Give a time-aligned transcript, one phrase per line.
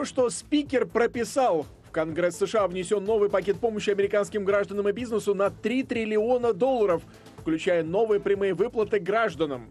[0.00, 5.34] То, что спикер прописал, в Конгресс США внесен новый пакет помощи американским гражданам и бизнесу
[5.34, 7.02] на 3 триллиона долларов,
[7.36, 9.70] включая новые прямые выплаты гражданам.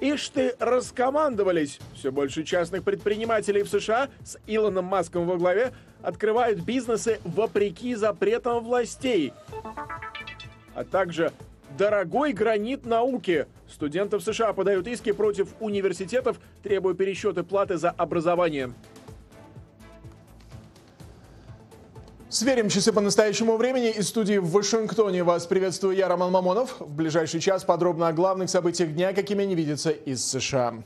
[0.00, 1.78] Ишь ты, раскомандовались!
[1.94, 5.72] Все больше частных предпринимателей в США с Илоном Маском во главе
[6.02, 9.32] открывают бизнесы вопреки запретам властей.
[10.74, 11.32] А также
[11.78, 13.46] дорогой гранит науки.
[13.68, 18.72] Студенты в США подают иски против университетов, требуя пересчеты платы за образование.
[22.28, 23.90] Сверим часы по настоящему времени.
[23.90, 26.80] Из студии в Вашингтоне вас приветствую я, Роман Мамонов.
[26.80, 30.82] В ближайший час подробно о главных событиях дня, какими они видятся из США.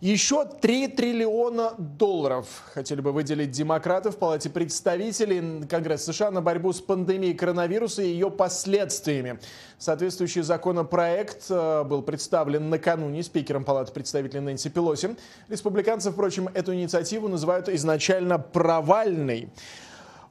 [0.00, 6.74] Еще 3 триллиона долларов хотели бы выделить демократы в Палате представителей Конгресса США на борьбу
[6.74, 9.38] с пандемией коронавируса и ее последствиями.
[9.78, 15.16] Соответствующий законопроект э, был представлен накануне спикером Палаты представителей Нэнси Пелоси.
[15.48, 19.48] Республиканцы, впрочем, эту инициативу называют изначально провальной.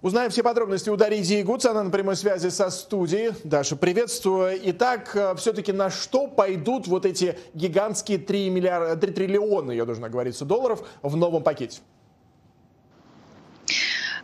[0.01, 3.33] Узнаем все подробности у Дарьи Зиегуц, она на прямой связи со студией.
[3.43, 4.59] Даша, приветствую.
[4.71, 10.09] Итак, э, все-таки на что пойдут вот эти гигантские 3, миллиарда, 3 триллиона, я должна
[10.09, 11.79] говориться, долларов в новом пакете?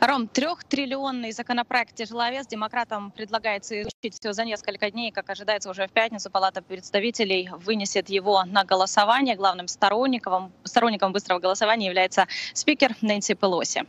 [0.01, 5.11] Ром, трехтриллионный законопроект «Тяжеловес» демократам предлагается изучить все за несколько дней.
[5.11, 9.35] Как ожидается, уже в пятницу Палата представителей вынесет его на голосование.
[9.35, 13.85] Главным сторонником, сторонником быстрого голосования является спикер Нэнси Пелоси.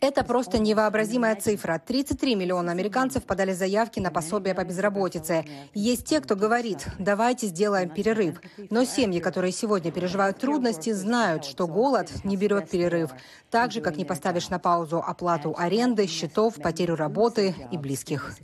[0.00, 1.82] Это просто невообразимая цифра.
[1.84, 5.44] 33 миллиона американцев подали заявки на пособие по безработице.
[5.74, 8.40] Есть те, кто говорит, давайте сделаем перерыв.
[8.70, 13.10] Но семьи, которые сегодня переживают трудности, знают, что голод не берет перерыв.
[13.50, 18.36] Так же, как не поставишь на паузу оплату аренды, счетов, потерю работы и близких.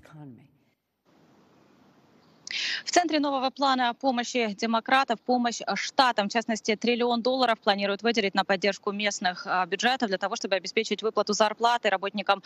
[2.85, 8.45] В центре нового плана помощи демократов, помощь штатам, в частности, триллион долларов планируют выделить на
[8.45, 12.43] поддержку местных а, бюджетов для того, чтобы обеспечить выплату зарплаты работникам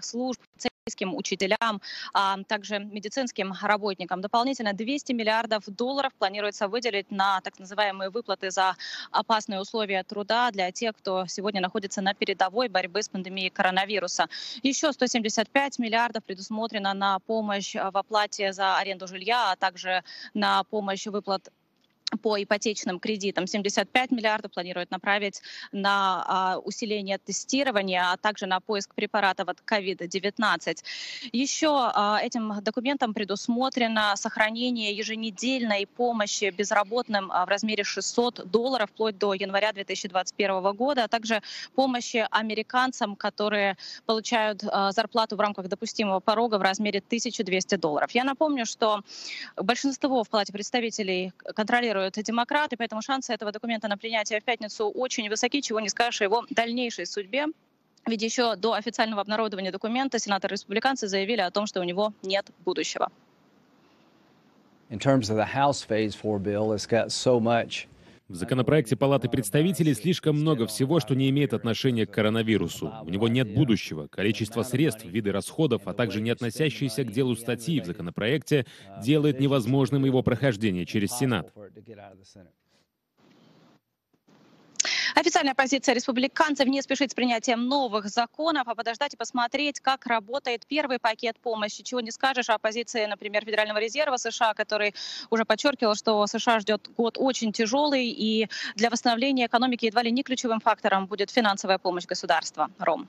[0.00, 0.40] служб,
[0.88, 1.80] полицейским, учителям,
[2.14, 4.20] а также медицинским работникам.
[4.20, 8.76] Дополнительно 200 миллиардов долларов планируется выделить на так называемые выплаты за
[9.12, 14.28] опасные условия труда для тех, кто сегодня находится на передовой борьбы с пандемией коронавируса.
[14.62, 20.02] Еще 175 миллиардов предусмотрено на помощь в оплате за аренду жилья, а также
[20.34, 21.48] на помощь выплат
[22.16, 25.42] по ипотечным кредитам 75 миллиардов планируют направить
[25.72, 30.82] на а, усиление тестирования, а также на поиск препаратов от COVID-19.
[31.32, 39.18] Еще а, этим документом предусмотрено сохранение еженедельной помощи безработным а, в размере 600 долларов вплоть
[39.18, 41.42] до января 2021 года, а также
[41.74, 43.76] помощи американцам, которые
[44.06, 48.10] получают зарплату в рамках допустимого порога в размере 1200 долларов.
[48.12, 49.02] Я напомню, что
[49.56, 54.88] большинство в Палате представителей контролирует лидируют демократы, поэтому шансы этого документа на принятие в пятницу
[54.88, 57.46] очень высоки, чего не скажешь о его дальнейшей судьбе.
[58.06, 63.10] Ведь еще до официального обнародования документа сенаторы-республиканцы заявили о том, что у него нет будущего.
[64.90, 67.86] In terms of the House Phase 4 bill, it's got so much
[68.28, 72.92] в законопроекте Палаты представителей слишком много всего, что не имеет отношения к коронавирусу.
[73.02, 74.06] У него нет будущего.
[74.08, 78.66] Количество средств, виды расходов, а также не относящиеся к делу статьи в законопроекте
[79.02, 81.52] делает невозможным его прохождение через Сенат.
[85.20, 90.64] Официальная позиция республиканцев не спешить с принятием новых законов, а подождать и посмотреть, как работает
[90.64, 91.82] первый пакет помощи.
[91.82, 94.94] Чего не скажешь о позиции, например, Федерального резерва США, который
[95.30, 100.22] уже подчеркивал, что США ждет год очень тяжелый, и для восстановления экономики едва ли не
[100.22, 102.70] ключевым фактором будет финансовая помощь государства.
[102.78, 103.08] Ром.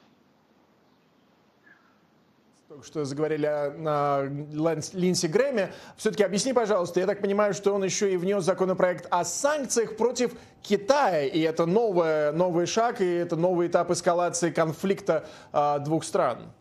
[2.84, 4.26] Что заговорили о,
[4.94, 5.74] Линси Грэме.
[5.98, 10.34] Все-таки объясни, пожалуйста, я так понимаю, что он еще и внес законопроект о санкциях против
[10.62, 16.52] Китая, и это новый, новый шаг, и это новый этап эскалации конфликта а, двух стран.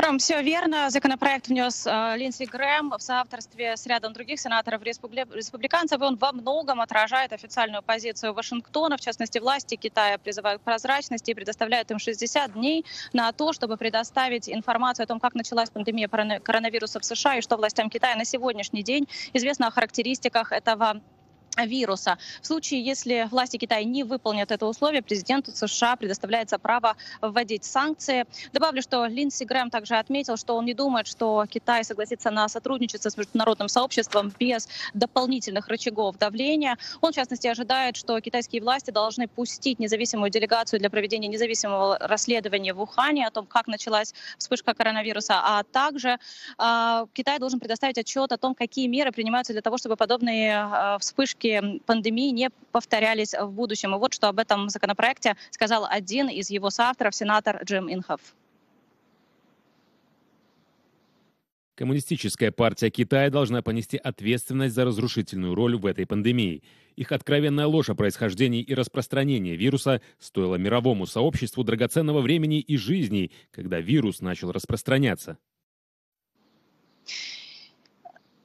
[0.00, 0.88] Ром, все верно.
[0.88, 5.26] Законопроект внес э, Линдси Грэм в соавторстве с рядом других сенаторов республи...
[5.30, 8.96] республиканцев, и он во многом отражает официальную позицию Вашингтона.
[8.96, 13.76] В частности, власти Китая призывают к прозрачности и предоставляют им 60 дней на то, чтобы
[13.76, 18.24] предоставить информацию о том, как началась пандемия коронавируса в США и что властям Китая на
[18.24, 21.02] сегодняшний день известно о характеристиках этого
[21.66, 22.18] вируса.
[22.42, 28.26] В случае, если власти Китая не выполнят это условие, президенту США предоставляется право вводить санкции.
[28.52, 33.10] Добавлю, что Линдси Грэм также отметил, что он не думает, что Китай согласится на сотрудничество
[33.10, 36.76] с международным сообществом без дополнительных рычагов давления.
[37.00, 42.74] Он, в частности, ожидает, что китайские власти должны пустить независимую делегацию для проведения независимого расследования
[42.74, 46.18] в Ухане о том, как началась вспышка коронавируса, а также
[46.58, 50.98] э, Китай должен предоставить отчет о том, какие меры принимаются для того, чтобы подобные э,
[51.00, 51.49] вспышки
[51.86, 53.94] пандемии не повторялись в будущем.
[53.94, 58.20] И вот что об этом законопроекте сказал один из его соавторов, сенатор Джим Инхоф.
[61.80, 66.62] Коммунистическая партия Китая должна понести ответственность за разрушительную роль в этой пандемии.
[66.94, 73.32] Их откровенная ложь о происхождении и распространении вируса стоила мировому сообществу драгоценного времени и жизней,
[73.50, 75.38] когда вирус начал распространяться.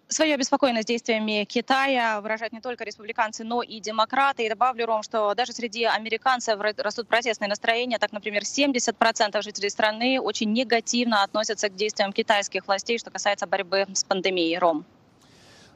[0.08, 4.46] Свою обеспокоенность действиями Китая выражают не только республиканцы, но и демократы.
[4.46, 7.98] И добавлю, Ром, что даже среди американцев растут протестные настроения.
[7.98, 13.88] Так, например, 70% жителей страны очень негативно относятся к действиям китайских властей, что касается борьбы
[13.94, 14.60] с пандемией.
[14.60, 14.86] Ром.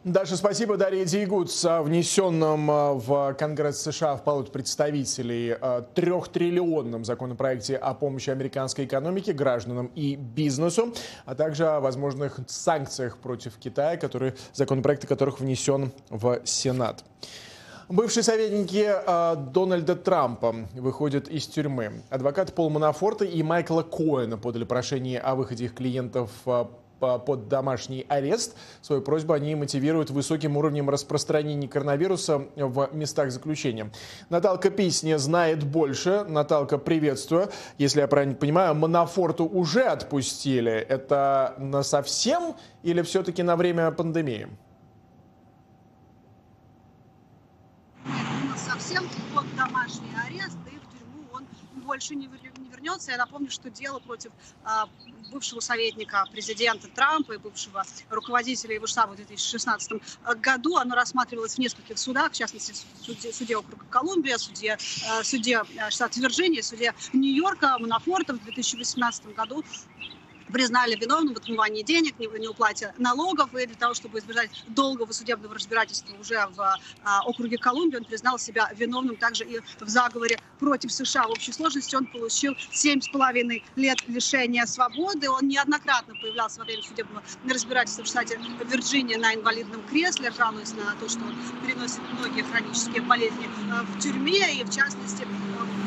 [0.05, 7.03] Дальше спасибо Дарья Дейгутс о внесенном э, в Конгресс США в палату представителей э, трехтриллионном
[7.03, 10.93] законопроекте о помощи американской экономике, гражданам и бизнесу,
[11.25, 17.03] а также о возможных санкциях против Китая, которые, законопроекты которых внесен в Сенат.
[17.89, 22.03] Бывшие советники э, Дональда Трампа выходят из тюрьмы.
[22.09, 26.31] Адвокаты Пол Манафорта и Майкла Коэна подали прошение о выходе их клиентов
[26.99, 28.55] под домашний арест.
[28.81, 33.91] Свою просьбу они мотивируют высоким уровнем распространения коронавируса в местах заключения.
[34.29, 36.25] Наталка Писня знает больше.
[36.27, 37.49] Наталка, приветствую.
[37.77, 40.71] Если я правильно понимаю, Манафорту уже отпустили.
[40.71, 44.47] Это на совсем или все-таки на время пандемии?
[48.89, 51.45] совсем под домашний арест, и в тюрьму он
[51.85, 52.27] больше не
[52.79, 53.11] вернется.
[53.11, 54.31] Я напомню, что дело против
[54.63, 54.87] а,
[55.31, 60.01] бывшего советника президента Трампа и бывшего руководителя его штаба в 2016
[60.37, 60.77] году.
[60.77, 66.19] Оно рассматривалось в нескольких судах, в частности, суде, суде округа Колумбия, суде, э, суде штата
[66.19, 69.63] Вирджиния, суде Нью-Йорка, Манафорта в 2018 году
[70.51, 76.15] признали виновным в отмывании денег, неуплате налогов, и для того, чтобы избежать долгого судебного разбирательства
[76.19, 81.27] уже в а, округе Колумбия, он признал себя виновным также и в заговоре против США.
[81.27, 85.29] В общей сложности он получил 7,5 лет лишения свободы.
[85.29, 90.95] Он неоднократно появлялся во время судебного разбирательства в штате Вирджиния на инвалидном кресле, жалуясь на
[90.99, 91.35] то, что он
[91.65, 95.27] переносит многие хронические болезни э, в тюрьме, и в частности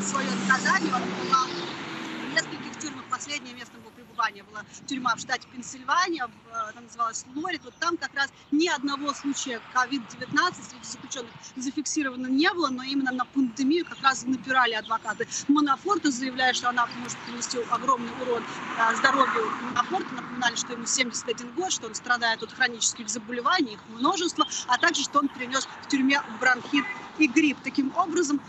[0.01, 3.03] свое наказание он отбывал в нескольких тюрьмах.
[3.09, 7.61] Последнее место было пребывания была тюрьма в штате Пенсильвания, она называлась Лорит.
[7.63, 13.11] Вот там как раз ни одного случая COVID-19 среди заключенных зафиксировано не было, но именно
[13.11, 18.43] на пандемию как раз напирали адвокаты Манафорта, заявляя, что она может принести огромный урон
[18.79, 20.13] а, здоровью Манафорта.
[20.13, 25.03] Напоминали, что ему 71 год, что он страдает от хронических заболеваний, их множество, а также,
[25.03, 26.85] что он принес в тюрьме бронхит
[27.17, 27.57] и грипп.
[27.63, 28.39] Таким образом,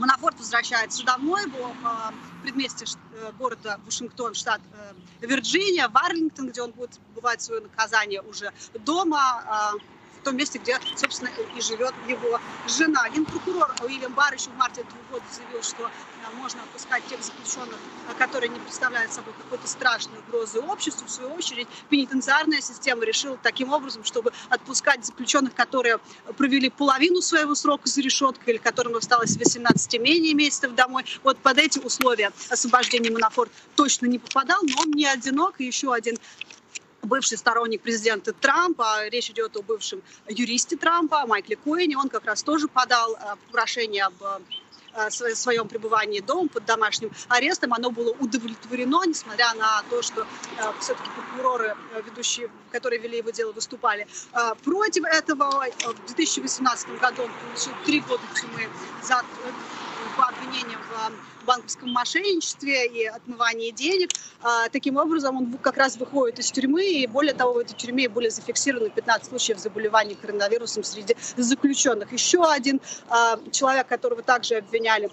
[0.00, 2.10] Манафорт возвращается домой в э,
[2.40, 8.22] предместе э, города Вашингтон, штат э, Вирджиния, в Арлингтон, где он будет бывать свое наказание
[8.22, 9.74] уже дома
[10.20, 13.08] в том месте, где, собственно, и живет его жена.
[13.10, 17.78] Генпрокурор Уильям Барр еще в марте этого года заявил, что э, можно отпускать тех заключенных,
[18.08, 21.06] э, которые не представляют собой какой-то страшной угрозы обществу.
[21.06, 25.98] В свою очередь, пенитенциарная система решила таким образом, чтобы отпускать заключенных, которые
[26.36, 31.04] провели половину своего срока за решеткой или которым осталось 18 менее месяцев домой.
[31.22, 35.54] Вот под эти условия освобождения Манафорт точно не попадал, но он не одинок.
[35.58, 36.18] И еще один
[37.02, 42.42] бывший сторонник президента Трампа, речь идет о бывшем юристе Трампа, Майкле Коэне, он как раз
[42.42, 47.72] тоже подал э, прошение об э, своем пребывании дома под домашним арестом.
[47.72, 50.26] Оно было удовлетворено, несмотря на то, что э,
[50.80, 54.06] все-таки прокуроры, ведущие, которые вели его дело, выступали
[54.64, 55.66] против этого.
[55.84, 58.68] В 2018 году он получил три года тюрьмы
[59.02, 59.22] за
[60.16, 60.80] по обвинениям
[61.40, 64.10] в банковском мошенничестве и отмывании денег.
[64.42, 68.08] А, таким образом, он как раз выходит из тюрьмы, и более того, в этой тюрьме
[68.08, 72.12] были зафиксированы 15 случаев заболеваний коронавирусом среди заключенных.
[72.12, 75.10] Еще один а, человек, которого также обвиняли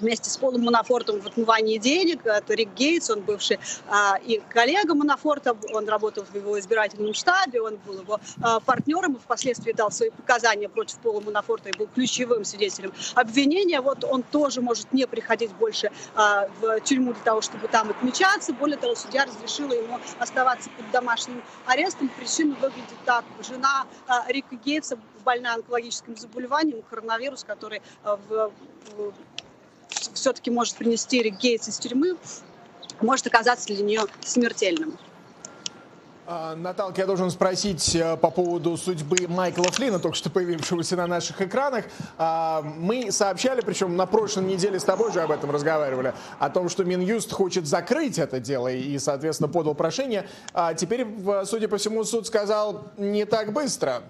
[0.00, 2.26] вместе с Полом Манафортом в отмывании денег.
[2.26, 7.60] Это Рик Гейтс, он бывший а, и коллега Манафорта, он работал в его избирательном штабе,
[7.60, 11.88] он был его а, партнером и впоследствии дал свои показания против Пола Манафорта и был
[11.94, 13.80] ключевым свидетелем обвинения.
[13.80, 18.52] Вот он тоже может не приходить больше а, в тюрьму для того, чтобы там отмечаться.
[18.52, 22.10] Более того, судья разрешила ему оставаться под домашним арестом.
[22.18, 23.24] Причина выглядит так.
[23.40, 28.52] Жена а, Рика Гейтса больна онкологическим заболеванием, коронавирус, который а, в,
[28.96, 29.12] в
[29.88, 32.16] все-таки может принести Рик Гейтс из тюрьмы,
[33.00, 34.98] может оказаться для нее смертельным.
[36.26, 41.06] А, Наталка, я должен спросить э, по поводу судьбы Майкла Флина, только что появившегося на
[41.06, 41.84] наших экранах.
[42.16, 46.70] А, мы сообщали, причем на прошлой неделе с тобой же об этом разговаривали, о том,
[46.70, 50.26] что Минюст хочет закрыть это дело и, соответственно, подал прошение.
[50.54, 51.06] А теперь,
[51.44, 54.02] судя по всему, суд сказал не так быстро.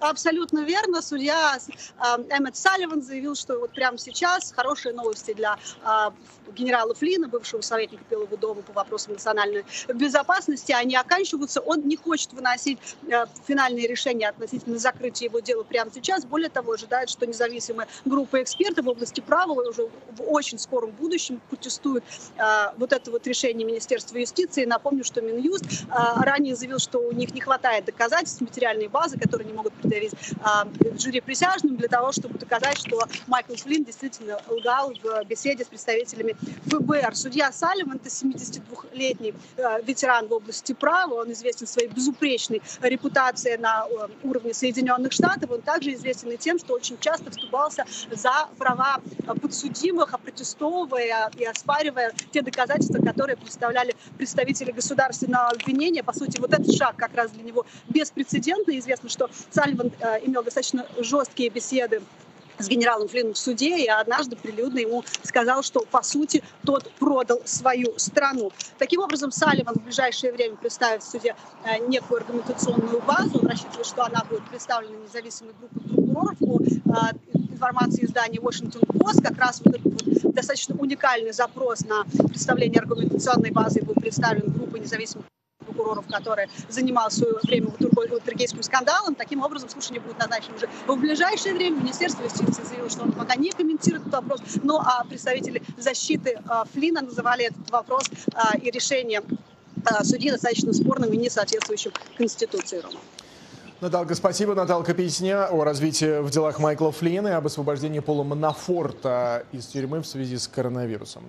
[0.00, 1.02] Абсолютно верно.
[1.02, 6.10] Судья э, Эммет Салливан заявил, что вот прямо сейчас хорошие новости для э,
[6.52, 11.60] генерала Флина, бывшего советника Белого дома по вопросам национальной безопасности, они оканчиваются.
[11.60, 12.78] Он не хочет выносить
[13.10, 16.24] э, финальные решения относительно закрытия его дела прямо сейчас.
[16.24, 21.40] Более того, ожидает, что независимая группа экспертов в области права уже в очень скором будущем
[21.50, 22.04] протестует
[22.76, 24.64] вот это вот решение Министерства юстиции.
[24.64, 29.54] Напомню, что Минюст ранее заявил, что у них не хватает доказательств материальной базы, которые не
[29.54, 30.66] могут представить а,
[30.98, 36.36] жюри присяжным для того, чтобы доказать, что Майкл Флинн действительно лгал в беседе с представителями
[36.66, 37.14] ФБР.
[37.14, 43.86] Судья Салливан, это 72-летний э, ветеран в области права, он известен своей безупречной репутацией на
[43.88, 49.00] э, уровне Соединенных Штатов, он также известен и тем, что очень часто вступался за права
[49.40, 56.02] подсудимых, опротестовывая и оспаривая те доказательства, которые представляли представители государственного обвинения.
[56.02, 58.78] По сути, вот этот шаг как раз для него беспрецедентный.
[58.78, 62.02] Известно, что Салливан Сальван э, имел достаточно жесткие беседы
[62.58, 67.40] с генералом Флинном в суде, и однажды прилюдно ему сказал, что, по сути, тот продал
[67.44, 68.50] свою страну.
[68.78, 73.38] Таким образом, Салливан в ближайшее время представит в суде э, некую аргументационную базу.
[73.38, 79.22] Он рассчитывает, что она будет представлена независимой группой прокуроров по э, информации издания Washington Post.
[79.22, 84.80] Как раз вот этот вот достаточно уникальный запрос на представление аргументационной базы был представлен группой
[84.80, 85.26] независимых
[85.78, 89.14] прокуроров, который занимал свое время Уотергейским скандалом.
[89.14, 91.80] Таким образом, слушание будет назначено уже в ближайшее время.
[91.80, 94.40] Министерство юстиции заявило, что он пока не комментирует этот вопрос.
[94.62, 98.04] Ну а представители защиты а, Флина называли этот вопрос
[98.34, 99.22] а, и решение
[99.84, 102.98] а, судьи достаточно спорным и не соответствующим Конституции Рома.
[103.80, 104.54] Наталка, спасибо.
[104.54, 110.00] Наталка Песня о развитии в делах Майкла Флина и об освобождении Пола Манафорта из тюрьмы
[110.00, 111.22] в связи с коронавирусом.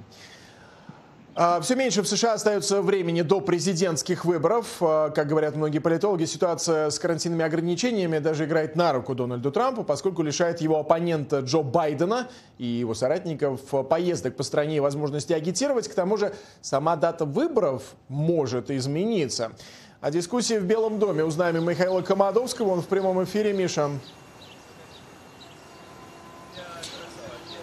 [1.41, 4.75] А, Все меньше в США остается времени до президентских выборов.
[4.81, 9.85] А, как говорят многие политологи, ситуация с карантинными ограничениями даже играет на руку Дональду Трампу,
[9.85, 12.27] поскольку лишает его оппонента Джо Байдена
[12.57, 15.87] и его соратников поездок по стране и возможности агитировать.
[15.87, 19.53] К тому же сама дата выборов может измениться.
[20.01, 22.71] О дискуссии в Белом доме узнаем и Михаила Комадовского.
[22.71, 23.53] Он в прямом эфире.
[23.53, 23.91] Миша.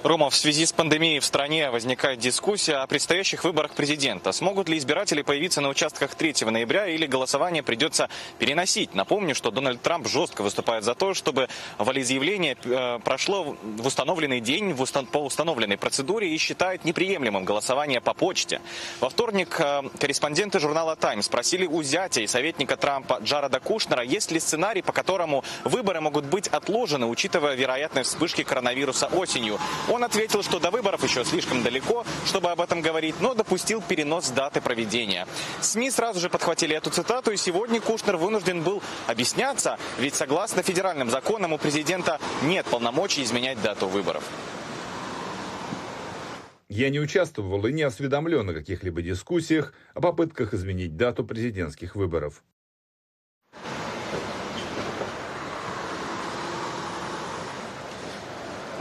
[0.07, 4.31] Рома, в связи с пандемией в стране возникает дискуссия о предстоящих выборах президента.
[4.31, 8.09] Смогут ли избиратели появиться на участках 3 ноября или голосование придется
[8.39, 8.95] переносить?
[8.95, 11.49] Напомню, что Дональд Трамп жестко выступает за то, чтобы
[11.79, 14.77] волеизъявление э, прошло в установленный день
[15.11, 18.61] по установленной процедуре и считает неприемлемым голосование по почте.
[19.01, 24.31] Во вторник э, корреспонденты журнала «Таймс» спросили у зятя и советника Трампа Джареда Кушнера, есть
[24.31, 29.59] ли сценарий, по которому выборы могут быть отложены, учитывая вероятность вспышки коронавируса осенью.
[29.96, 34.31] Он ответил, что до выборов еще слишком далеко, чтобы об этом говорить, но допустил перенос
[34.31, 35.27] даты проведения.
[35.61, 41.11] СМИ сразу же подхватили эту цитату, и сегодня Кушнер вынужден был объясняться, ведь согласно федеральным
[41.11, 44.25] законам у президента нет полномочий изменять дату выборов.
[46.69, 52.43] Я не участвовал и не осведомлен о каких-либо дискуссиях о попытках изменить дату президентских выборов.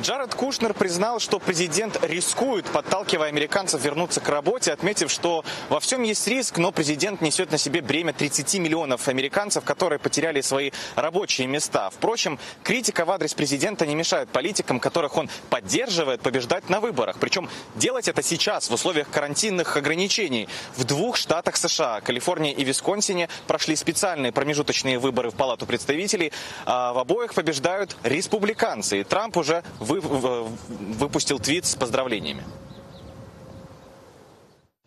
[0.05, 6.03] Джаред Кушнер признал, что президент рискует, подталкивая американцев вернуться к работе, отметив, что во всем
[6.03, 11.47] есть риск, но президент несет на себе бремя 30 миллионов американцев, которые потеряли свои рабочие
[11.47, 11.89] места.
[11.89, 17.17] Впрочем, критика в адрес президента не мешает политикам, которых он поддерживает, побеждать на выборах.
[17.19, 20.47] Причем делать это сейчас, в условиях карантинных ограничений.
[20.77, 26.31] В двух штатах США, Калифорнии и Висконсине, прошли специальные промежуточные выборы в Палату представителей.
[26.67, 28.99] А в обоих побеждают республиканцы.
[28.99, 32.43] И Трамп уже вы, выпустил твит с поздравлениями.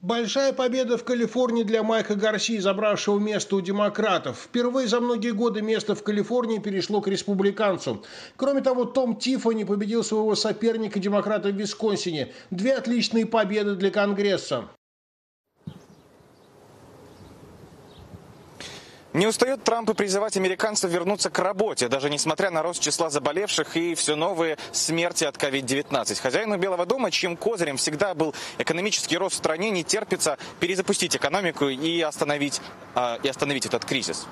[0.01, 4.39] Большая победа в Калифорнии для Майка Гарси, забравшего место у демократов.
[4.45, 8.05] Впервые за многие годы место в Калифорнии перешло к республиканцу.
[8.37, 12.33] Кроме того, Том Тиффани победил своего соперника, демократа в Висконсине.
[12.53, 14.69] Две отличные победы для Конгресса.
[19.15, 23.75] Не устает Трамп и призывать американцев вернуться к работе, даже несмотря на рост числа заболевших
[23.77, 26.21] и все новые смерти от COVID-19.
[26.21, 31.69] Хозяину Белого дома, чьим козырем всегда был экономический рост в стране, не терпится перезапустить экономику
[31.69, 32.61] и остановить,
[32.97, 34.27] э, и остановить этот кризис.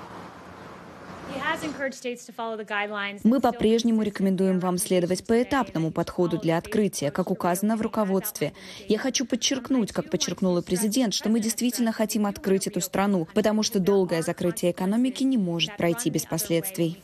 [3.23, 8.53] Мы по-прежнему рекомендуем вам следовать поэтапному подходу для открытия, как указано в руководстве.
[8.87, 13.63] Я хочу подчеркнуть, как подчеркнул и президент, что мы действительно хотим открыть эту страну, потому
[13.63, 17.01] что долгое закрытие экономики не может пройти без последствий.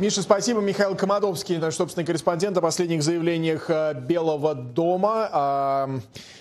[0.00, 0.62] Миша, спасибо.
[0.62, 5.28] Михаил Комадовский, наш собственный корреспондент о последних заявлениях э, Белого дома.
[5.30, 5.90] А,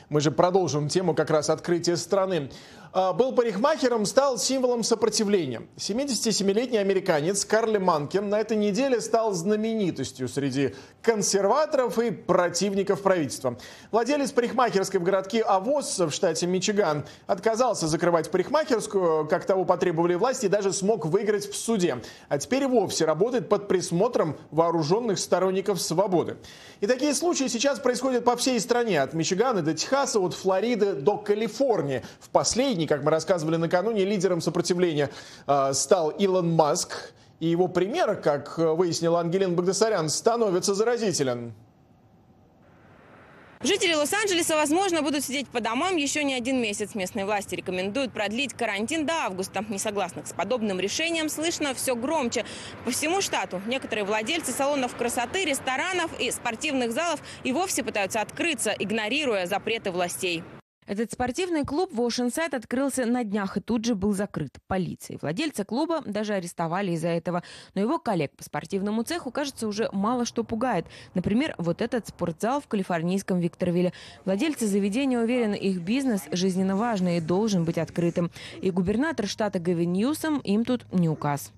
[0.08, 2.52] мы же продолжим тему как раз открытия страны.
[2.92, 5.62] А, был парикмахером, стал символом сопротивления.
[5.78, 13.58] 77-летний американец Карли Манкин на этой неделе стал знаменитостью среди консерваторов и противников правительства.
[13.92, 20.48] Владелец парикмахерской в городке Авос в штате Мичиган отказался закрывать парикмахерскую, как того потребовали власти,
[20.48, 22.02] и даже смог выиграть в суде.
[22.28, 26.38] А теперь и вовсе работает под присмотром вооруженных сторонников свободы.
[26.80, 31.18] И такие случаи сейчас происходят по всей стране, от Мичигана до Техаса, от Флориды до
[31.18, 32.04] Калифорнии.
[32.20, 35.10] В последний последний, как мы рассказывали накануне, лидером сопротивления
[35.48, 37.14] э, стал Илон Маск.
[37.40, 41.54] И его пример, как выяснила Ангелина Багдасарян, становится заразителен.
[43.62, 46.96] Жители Лос-Анджелеса, возможно, будут сидеть по домам еще не один месяц.
[46.96, 49.66] Местные власти рекомендуют продлить карантин до августа.
[49.70, 52.46] Несогласных с подобным решением слышно все громче.
[52.86, 58.72] По всему штату некоторые владельцы салонов красоты, ресторанов и спортивных залов и вовсе пытаются открыться,
[58.72, 60.44] игнорируя запреты властей.
[60.90, 65.20] Этот спортивный клуб в Оушенсайд открылся на днях и тут же был закрыт полицией.
[65.22, 67.44] Владельца клуба даже арестовали из-за этого.
[67.76, 70.88] Но его коллег по спортивному цеху, кажется, уже мало что пугает.
[71.14, 73.94] Например, вот этот спортзал в калифорнийском Викторвилле.
[74.26, 78.32] Владельцы заведения уверены, их бизнес жизненно важный и должен быть открытым.
[78.60, 81.52] И губернатор штата Гавин Ньюсом им тут не указ.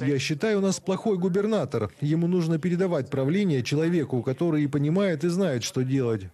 [0.00, 1.90] Я считаю, у нас плохой губернатор.
[2.02, 6.24] Ему нужно передавать правление человеку, который и понимает, и знает, что делать.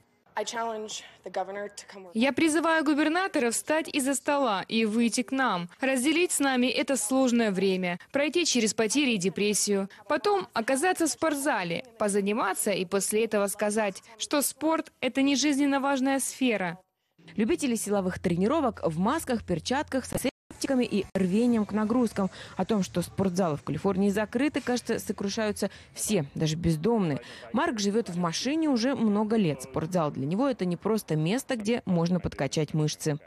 [2.15, 7.51] Я призываю губернатора встать из-за стола и выйти к нам, разделить с нами это сложное
[7.51, 14.03] время, пройти через потери и депрессию, потом оказаться в спортзале, позаниматься и после этого сказать,
[14.19, 16.79] что спорт– это не жизненно важная сфера.
[17.37, 20.05] Любители силовых тренировок в масках, перчатках,
[20.61, 22.31] практиками и рвением к нагрузкам.
[22.57, 27.21] О том, что спортзалы в Калифорнии закрыты, кажется, сокрушаются все, даже бездомные.
[27.55, 29.63] Марк живет в машине уже много лет.
[29.63, 33.19] Спортзал для него это не просто место, где можно подкачать мышцы.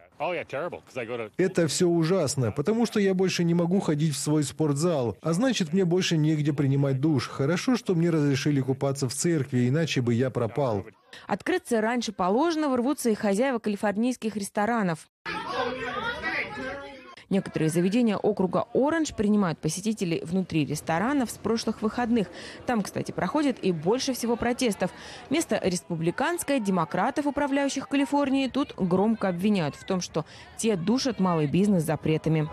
[1.38, 5.74] Это все ужасно, потому что я больше не могу ходить в свой спортзал, а значит
[5.74, 7.28] мне больше негде принимать душ.
[7.28, 10.86] Хорошо, что мне разрешили купаться в церкви, иначе бы я пропал.
[11.26, 15.08] Открыться раньше положенного рвутся и хозяева калифорнийских ресторанов.
[17.34, 22.28] Некоторые заведения округа Оранж принимают посетителей внутри ресторанов с прошлых выходных.
[22.67, 24.91] Там, кстати, проходит и больше всего протестов.
[25.32, 30.26] Место республиканское, демократов, управляющих Калифорнией, тут громко обвиняют в том, что
[30.58, 32.48] те душат малый бизнес запретами.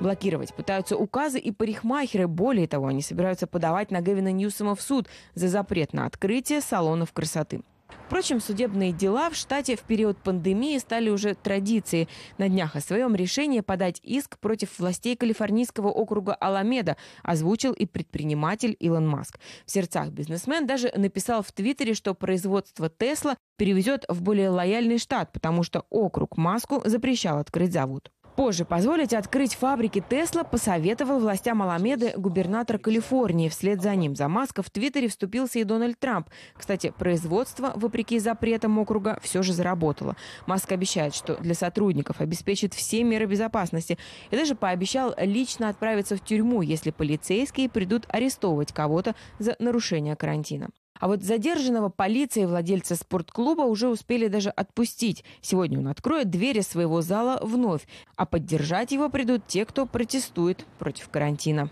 [0.00, 2.26] Блокировать пытаются указы и парикмахеры.
[2.26, 7.12] Более того, они собираются подавать на Гевина Ньюсома в суд за запрет на открытие салонов
[7.12, 7.62] красоты.
[8.06, 12.08] Впрочем, судебные дела в штате в период пандемии стали уже традицией.
[12.38, 18.76] На днях о своем решении подать иск против властей калифорнийского округа Аламеда озвучил и предприниматель
[18.78, 19.38] Илон Маск.
[19.64, 25.32] В сердцах бизнесмен даже написал в Твиттере, что производство Тесла перевезет в более лояльный штат,
[25.32, 28.10] потому что округ Маску запрещал открыть завод.
[28.36, 33.50] Позже позволить открыть фабрики Тесла посоветовал властям Аламеды губернатор Калифорнии.
[33.50, 36.30] Вслед за ним за Маска в Твиттере вступился и Дональд Трамп.
[36.54, 40.16] Кстати, производство, вопреки запретам округа, все же заработало.
[40.46, 43.98] Маск обещает, что для сотрудников обеспечит все меры безопасности
[44.30, 50.70] и даже пообещал лично отправиться в тюрьму, если полицейские придут арестовывать кого-то за нарушение карантина.
[51.02, 55.24] А вот задержанного полицией владельца спортклуба уже успели даже отпустить.
[55.40, 61.08] Сегодня он откроет двери своего зала вновь, а поддержать его придут те, кто протестует против
[61.08, 61.70] карантина.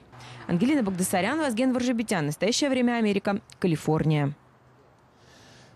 [0.48, 2.26] Ангелина Багдасарян, Вазген Варжабетян.
[2.26, 3.40] Настоящее время Америка.
[3.60, 4.34] Калифорния.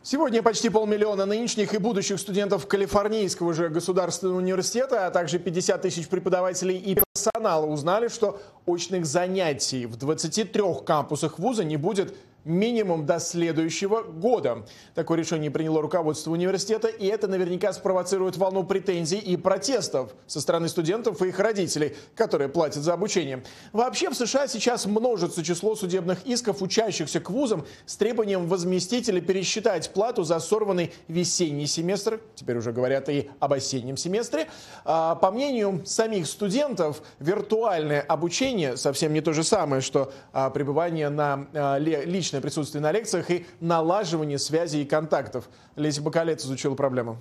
[0.03, 6.09] Сегодня почти полмиллиона нынешних и будущих студентов Калифорнийского же государственного университета, а также 50 тысяч
[6.09, 13.19] преподавателей и персонала узнали, что очных занятий в 23 кампусах вуза не будет минимум до
[13.19, 14.67] следующего года.
[14.95, 20.69] Такое решение приняло руководство университета, и это наверняка спровоцирует волну претензий и протестов со стороны
[20.69, 23.43] студентов и их родителей, которые платят за обучение.
[23.73, 29.21] Вообще в США сейчас множится число судебных исков учащихся к вузам с требованием возместить или
[29.21, 32.21] пересчитать плату за сорванный весенний семестр.
[32.35, 34.49] Теперь уже говорят и об осеннем семестре.
[34.85, 41.09] А, по мнению самих студентов, виртуальное обучение совсем не то же самое, что а, пребывание
[41.09, 45.49] на а, личном личное присутствие на лекциях и налаживание связей и контактов.
[45.77, 47.19] Леся Бакалец изучила проблему.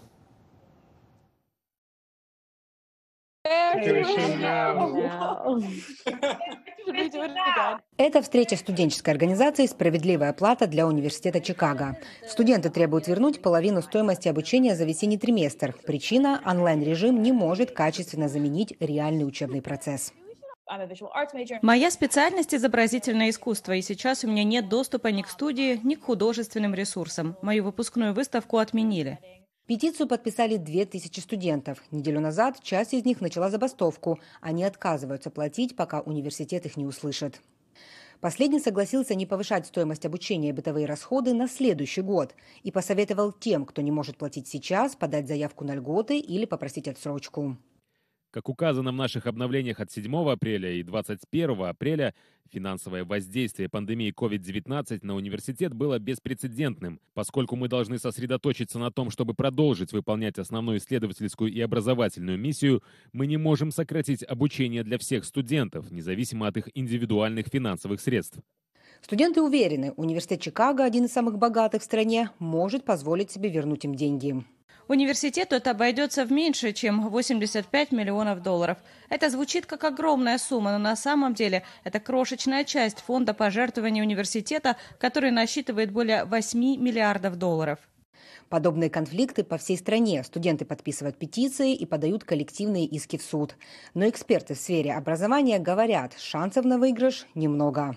[7.98, 11.98] Это встреча студенческой организации «Справедливая плата для Университета Чикаго».
[12.28, 15.76] Студенты требуют вернуть половину стоимости обучения за весенний триместр.
[15.86, 20.14] Причина– онлайн-режим не может качественно заменить реальный учебный процесс.
[21.62, 26.04] Моя специальность– изобразительное искусство, и сейчас у меня нет доступа ни к студии, ни к
[26.04, 27.38] художественным ресурсам.
[27.42, 29.20] Мою выпускную выставку отменили.
[29.66, 31.82] Петицию подписали 2000 студентов.
[31.92, 34.20] Неделю назад часть из них начала забастовку.
[34.42, 37.40] Они отказываются платить, пока университет их не услышит.
[38.20, 43.66] Последний согласился не повышать стоимость обучения и бытовые расходы на следующий год и посоветовал тем,
[43.66, 47.58] кто не может платить сейчас, подать заявку на льготы или попросить отсрочку.
[48.34, 52.16] Как указано в наших обновлениях от 7 апреля и 21 апреля,
[52.52, 59.36] финансовое воздействие пандемии COVID-19 на университет было беспрецедентным, поскольку мы должны сосредоточиться на том, чтобы
[59.36, 65.92] продолжить выполнять основную исследовательскую и образовательную миссию, мы не можем сократить обучение для всех студентов,
[65.92, 68.40] независимо от их индивидуальных финансовых средств.
[69.04, 73.94] Студенты уверены, университет Чикаго, один из самых богатых в стране, может позволить себе вернуть им
[73.94, 74.44] деньги.
[74.88, 78.78] Университету это обойдется в меньше, чем 85 миллионов долларов.
[79.10, 84.76] Это звучит как огромная сумма, но на самом деле это крошечная часть фонда пожертвований университета,
[85.00, 87.80] который насчитывает более 8 миллиардов долларов.
[88.50, 90.24] Подобные конфликты по всей стране.
[90.24, 93.56] Студенты подписывают петиции и подают коллективные иски в суд.
[93.94, 97.96] Но эксперты в сфере образования говорят, шансов на выигрыш немного.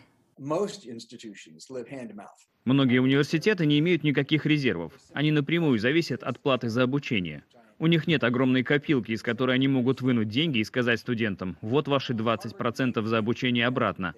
[2.66, 4.92] Многие университеты не имеют никаких резервов.
[5.12, 7.44] Они напрямую зависят от платы за обучение.
[7.78, 11.86] У них нет огромной копилки, из которой они могут вынуть деньги и сказать студентам, вот
[11.86, 14.14] ваши 20% за обучение обратно.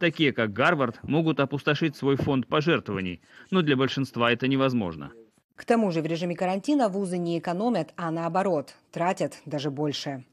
[0.00, 3.20] Такие, как Гарвард, могут опустошить свой фонд пожертвований,
[3.52, 5.12] но для большинства это невозможно.
[5.54, 10.24] К тому же в режиме карантина вузы не экономят, а наоборот, тратят даже больше.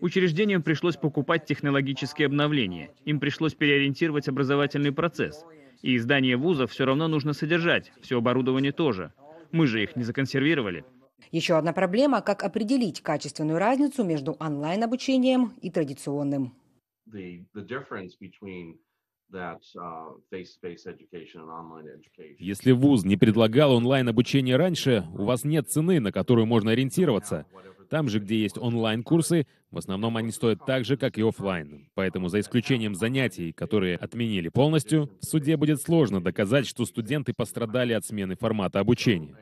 [0.00, 2.92] Учреждениям пришлось покупать технологические обновления.
[3.04, 5.44] Им пришлось переориентировать образовательный процесс.
[5.82, 9.12] И издание вузов все равно нужно содержать, все оборудование тоже.
[9.50, 10.84] Мы же их не законсервировали.
[11.32, 16.54] Еще одна проблема– как определить качественную разницу между онлайн-обучением и традиционным.
[22.38, 27.46] Если вуз не предлагал онлайн-обучение раньше, у вас нет цены, на которую можно ориентироваться.
[27.90, 31.88] Там же, где есть онлайн-курсы, в основном они стоят так же, как и офлайн.
[31.94, 37.92] Поэтому за исключением занятий, которые отменили полностью, в суде будет сложно доказать, что студенты пострадали
[37.92, 39.36] от смены формата обучения.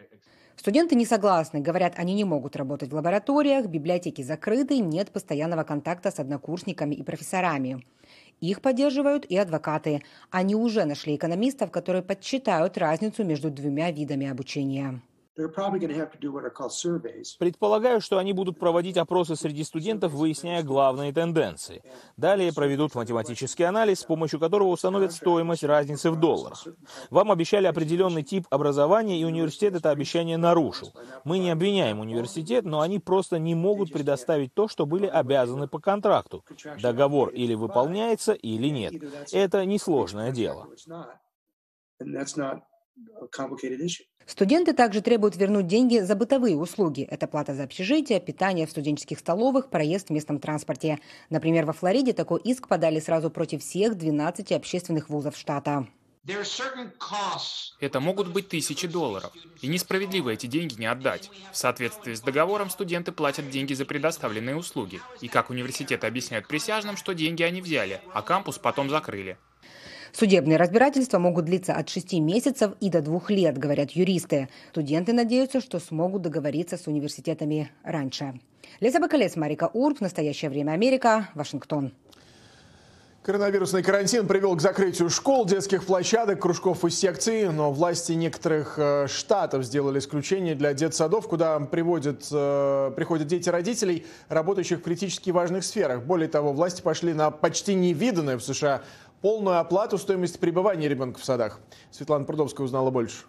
[0.57, 1.61] Студенты не согласны.
[1.61, 7.03] Говорят, они не могут работать в лабораториях, библиотеки закрыты, нет постоянного контакта с однокурсниками и
[7.03, 7.85] профессорами.
[8.41, 10.03] Их поддерживают и адвокаты.
[10.31, 15.01] Они уже нашли экономистов, которые подсчитают разницу между двумя видами обучения.
[17.39, 21.83] Предполагаю, что они будут проводить опросы среди студентов, выясняя главные тенденции.
[22.17, 26.67] Далее проведут математический анализ, с помощью которого установят стоимость разницы в долларах.
[27.11, 30.93] Вам обещали определенный тип образования, и университет это обещание нарушил.
[31.23, 35.79] Мы не обвиняем университет, но они просто не могут предоставить то, что были обязаны по
[35.79, 36.45] контракту.
[36.83, 38.95] Договор или выполняется, или нет.
[39.33, 40.67] Это несложное дело.
[44.27, 47.03] Студенты также требуют вернуть деньги за бытовые услуги.
[47.03, 50.99] Это плата за общежитие, питание в студенческих столовых, проезд в местном транспорте.
[51.31, 55.87] Например, во Флориде такой иск подали сразу против всех 12 общественных вузов штата.
[57.81, 59.33] Это могут быть тысячи долларов.
[59.63, 61.31] И несправедливо эти деньги не отдать.
[61.53, 65.01] В соответствии с договором студенты платят деньги за предоставленные услуги.
[65.23, 69.39] И как университеты объясняют присяжным, что деньги они взяли, а кампус потом закрыли.
[70.19, 74.49] Судебные разбирательства могут длиться от 6 месяцев и до двух лет, говорят юристы.
[74.71, 78.41] Студенты надеются, что смогут договориться с университетами раньше.
[78.81, 81.93] Леся Бакалец, Марика Урб, «Настоящее время Америка», Вашингтон.
[83.23, 89.07] Коронавирусный карантин привел к закрытию школ, детских площадок, кружков и секций, но власти некоторых э,
[89.07, 95.65] штатов сделали исключение для детсадов, куда приводят, э, приходят дети родителей, работающих в критически важных
[95.65, 96.05] сферах.
[96.05, 98.83] Более того, власти пошли на почти невиданное в США
[99.21, 101.61] полную оплату стоимости пребывания ребенка в садах.
[101.91, 103.25] Светлана Прудовская узнала больше.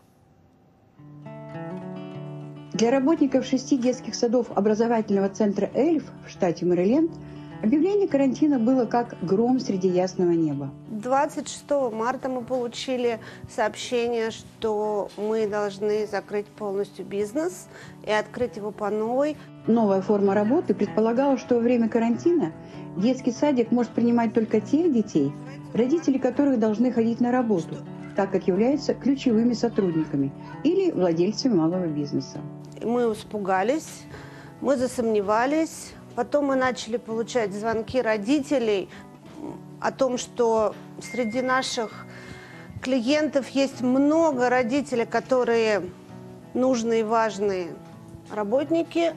[2.74, 7.12] Для работников шести детских садов образовательного центра «Эльф» в штате Мэриленд–
[7.62, 10.72] Объявление карантина было как гром среди ясного неба.
[10.92, 13.20] 26 марта мы получили
[13.54, 17.68] сообщение, что мы должны закрыть полностью бизнес
[18.08, 19.36] и открыть его по новой.
[19.68, 22.54] Новая форма работы предполагала, что во время карантина
[22.96, 25.34] детский садик может принимать только тех детей,
[25.74, 27.78] родители которых должны ходить на работу,
[28.16, 30.32] так как являются ключевыми сотрудниками
[30.64, 32.40] или владельцами малого бизнеса.
[32.84, 34.04] Мы испугались,
[34.62, 38.90] мы засомневались, Потом мы начали получать звонки родителей
[39.80, 42.06] о том, что среди наших
[42.82, 45.84] клиентов есть много родителей, которые
[46.54, 47.70] нужные и важные
[48.30, 49.14] работники,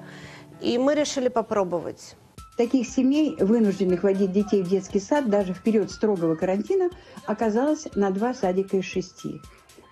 [0.61, 2.15] и мы решили попробовать.
[2.63, 6.91] Таких семей, вынужденных водить детей в детский сад даже в период строгого карантина,
[7.27, 9.41] оказалось на два садика из шести.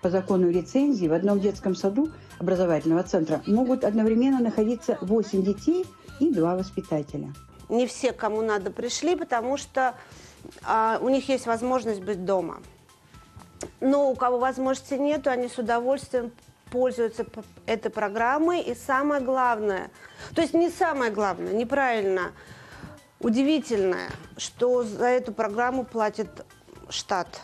[0.01, 5.85] По закону лицензии в одном детском саду образовательного центра могут одновременно находиться 8 детей–
[6.21, 7.33] и два воспитателя.
[7.67, 9.95] Не все, кому надо, пришли, потому что
[10.63, 12.59] а, у них есть возможность быть дома.
[13.79, 16.31] Но у кого возможности нет, они с удовольствием
[16.71, 17.25] пользуются
[17.65, 18.61] этой программой.
[18.61, 19.89] И самое главное,
[20.35, 22.31] то есть не самое главное, неправильно,
[23.21, 26.29] удивительное, что за эту программу платит
[26.89, 27.41] штат.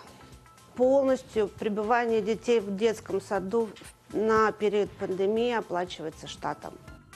[0.75, 3.69] Полностью пребывание детей в детском саду
[4.13, 6.73] на период пандемии оплачивается штатом.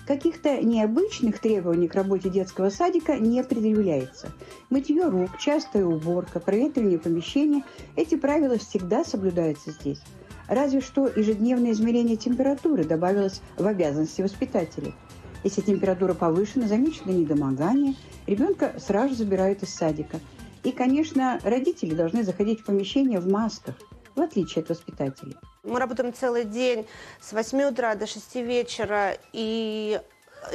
[0.08, 4.32] Каких-то необычных требований к работе детского садика не предъявляется.
[4.70, 7.64] Мытье рук, частая уборка, проветривание помещения–
[7.96, 10.02] эти правила всегда соблюдаются здесь.
[10.48, 14.96] Разве что ежедневное измерение температуры добавилось в обязанности воспитателей.
[15.44, 17.96] Если температура повышена, замечено недомогание,
[18.28, 20.20] ребенка сразу забирают из садика.
[20.64, 23.76] И, конечно, родители должны заходить в помещение в масках,
[24.16, 25.36] в отличие от воспитателей.
[25.64, 26.86] Мы работаем целый день
[27.20, 30.00] с 8 утра до 6 вечера, и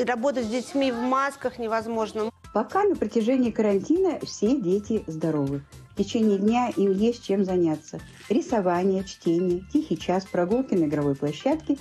[0.07, 2.31] работать с детьми в масках невозможно.
[2.53, 5.63] Пока на протяжении карантина все дети здоровы.
[5.93, 8.01] В течение дня им есть чем заняться.
[8.29, 11.79] Рисование, чтение, тихий час, прогулки на игровой площадке.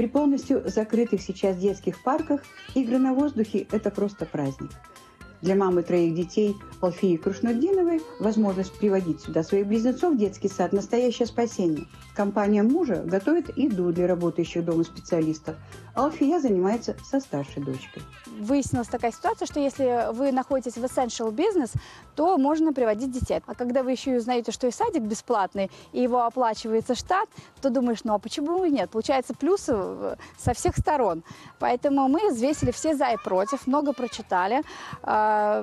[0.00, 2.40] При полностью закрытых сейчас детских парках
[2.74, 4.70] игры на воздухе– это просто праздник.
[5.42, 11.26] Для мамы троих детей Алфии Крушнудиновой возможность приводить сюда своих близнецов в детский сад– настоящее
[11.26, 11.86] спасение.
[12.14, 15.56] Компания мужа готовит еду для работающих дома специалистов,
[15.94, 18.02] а Алфия занимается со старшей дочкой.
[18.38, 21.74] Выяснилась такая ситуация, что если вы находитесь в essential business,
[22.14, 23.40] то можно приводить детей.
[23.46, 27.28] А когда вы еще и узнаете, что и садик бесплатный, и его оплачивается штат,
[27.60, 28.90] то думаешь, ну а почему и нет?
[28.90, 29.74] Получается плюсы
[30.38, 31.22] со всех сторон.
[31.58, 34.62] Поэтому мы взвесили все за и против, много прочитали.
[35.30, 35.62] А,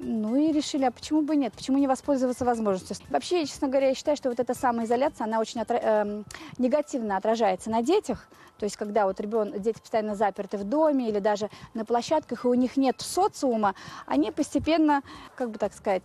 [0.00, 1.52] ну и решили, а почему бы нет?
[1.52, 2.96] Почему не воспользоваться возможностью?
[3.10, 6.22] Вообще, честно говоря, я считаю, что вот эта самоизоляция, она очень отра э,
[6.58, 8.28] негативно отражается на детях.
[8.58, 12.48] То есть, когда вот ребенок, дети постоянно заперты в доме или даже на площадках, и
[12.48, 13.74] у них нет социума,
[14.06, 15.02] они постепенно,
[15.34, 16.02] как бы так сказать,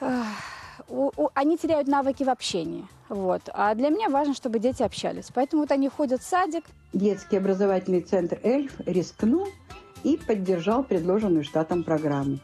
[0.00, 0.22] э,
[0.88, 2.86] у, у, они теряют навыки в общении.
[3.08, 3.42] Вот.
[3.52, 5.28] А для меня важно, чтобы дети общались.
[5.34, 6.64] Поэтому вот они ходят в садик.
[6.92, 9.48] Детский образовательный центр «Эльф» рискнул
[10.04, 12.38] и поддержал предложенную штатом программу.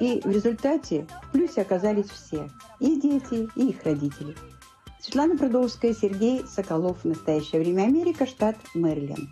[0.00, 2.50] И в результате в плюсе оказались все–
[2.80, 4.36] и дети, и их родители.
[5.00, 6.98] Светлана Прудовская, Сергей Соколов.
[7.02, 9.30] В настоящее время Америка, штат Мэриленд.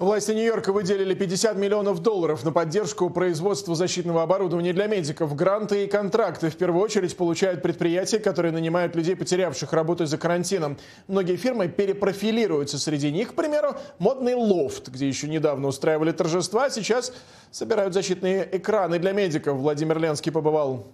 [0.00, 5.36] Власти Нью-Йорка выделили 50 миллионов долларов на поддержку производства защитного оборудования для медиков.
[5.36, 10.76] Гранты и контракты в первую очередь получают предприятия, которые нанимают людей, потерявших работу из-за карантина.
[11.06, 12.76] Многие фирмы перепрофилируются.
[12.80, 17.12] Среди них, к примеру, модный лофт, где еще недавно устраивали торжества, а сейчас
[17.52, 19.58] собирают защитные экраны для медиков.
[19.58, 20.88] Владимир Ленский побывал.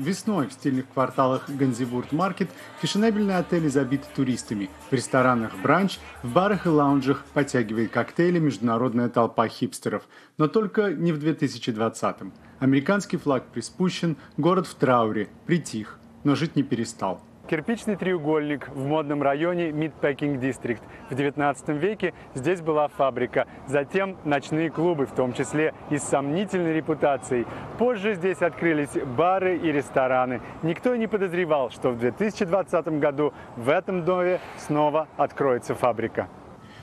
[0.00, 2.48] Весной в стильных кварталах Ганзибурт-маркет
[2.80, 4.70] фешенебельные отели забиты туристами.
[4.88, 10.04] В ресторанах бранч, в барах и лаунжах подтягивает коктейли международная толпа хипстеров.
[10.38, 12.32] Но только не в 2020-м.
[12.60, 17.20] Американский флаг приспущен, город в трауре, притих, но жить не перестал.
[17.50, 20.84] Кирпичный треугольник в модном районе Мидпекинг Дистрикт.
[21.10, 26.72] В 19 веке здесь была фабрика, затем ночные клубы, в том числе и с сомнительной
[26.74, 27.48] репутацией.
[27.76, 30.40] Позже здесь открылись бары и рестораны.
[30.62, 36.28] Никто не подозревал, что в 2020 году в этом доме снова откроется фабрика.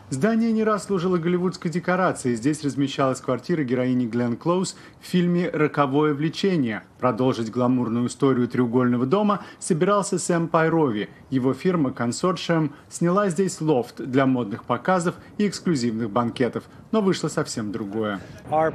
[0.09, 2.35] Здание не раз служило голливудской декорацией.
[2.35, 6.83] Здесь размещалась квартира героини Глен Клоуз в фильме «Роковое влечение».
[6.99, 11.09] Продолжить гламурную историю треугольного дома собирался Сэм Пайрови.
[11.29, 16.63] Его фирма «Консорциум» сняла здесь лофт для модных показов и эксклюзивных банкетов.
[16.91, 18.19] Но вышло совсем другое.
[18.49, 18.73] Uh,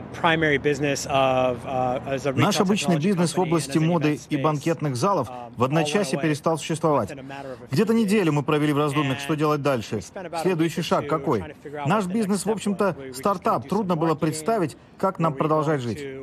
[2.36, 7.12] Наш обычный бизнес в области моды и банкетных залов в одночасье перестал существовать.
[7.70, 10.00] Где-то неделю мы провели в раздумьях, что делать дальше.
[10.42, 11.56] Следующий шаг какой?
[11.86, 13.68] Наш бизнес, в общем-то, стартап.
[13.68, 16.21] Трудно было представить, как нам продолжать жить.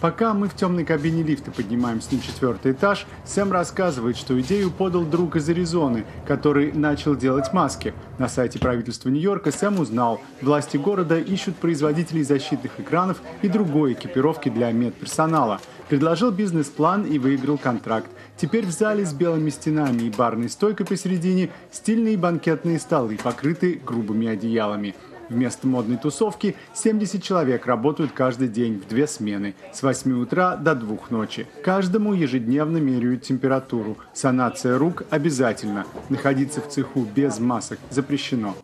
[0.00, 5.04] Пока мы в темной кабине лифта поднимаемся на четвертый этаж, Сэм рассказывает, что идею подал
[5.04, 7.94] друг из Аризоны, который начал делать маски.
[8.18, 14.48] На сайте правительства Нью-Йорка Сэм узнал, власти города ищут производителей защитных экранов и другой экипировки
[14.48, 15.60] для медперсонала.
[15.88, 18.10] Предложил бизнес-план и выиграл контракт.
[18.36, 24.26] Теперь в зале с белыми стенами и барной стойкой посередине стильные банкетные столы, покрыты грубыми
[24.26, 24.94] одеялами.
[25.28, 30.74] Вместо модной тусовки 70 человек работают каждый день в две смены с 8 утра до
[30.74, 31.46] 2 ночи.
[31.62, 33.96] Каждому ежедневно меряют температуру.
[34.12, 35.86] Санация рук обязательно.
[36.08, 38.54] Находиться в цеху без масок запрещено.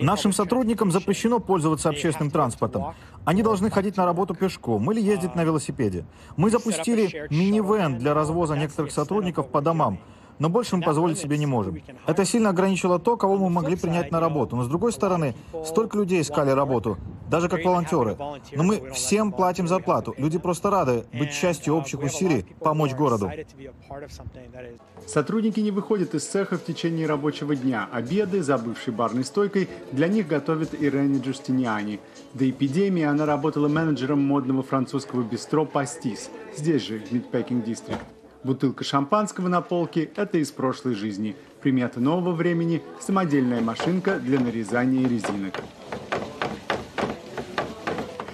[0.00, 2.94] Нашим сотрудникам запрещено пользоваться общественным транспортом.
[3.24, 6.04] Они должны ходить на работу пешком или ездить на велосипеде.
[6.36, 9.98] Мы запустили минивэн для развоза некоторых сотрудников по домам
[10.42, 11.80] но больше мы позволить себе не можем.
[12.04, 14.56] Это сильно ограничило то, кого мы могли принять на работу.
[14.56, 16.98] Но с другой стороны, столько людей искали работу,
[17.30, 18.16] даже как волонтеры.
[18.50, 20.16] Но мы всем платим зарплату.
[20.18, 23.30] Люди просто рады быть частью общих усилий, помочь городу.
[25.06, 27.88] Сотрудники не выходят из цеха в течение рабочего дня.
[27.92, 32.00] Обеды за бывшей барной стойкой для них готовит Ирене Джустиниани.
[32.34, 38.02] До эпидемии она работала менеджером модного французского бистро «Пастис», здесь же, в Мидпекинг Дистрикт.
[38.44, 41.36] Бутылка шампанского на полке– это из прошлой жизни.
[41.60, 45.60] Примета нового времени– самодельная машинка для нарезания резинок.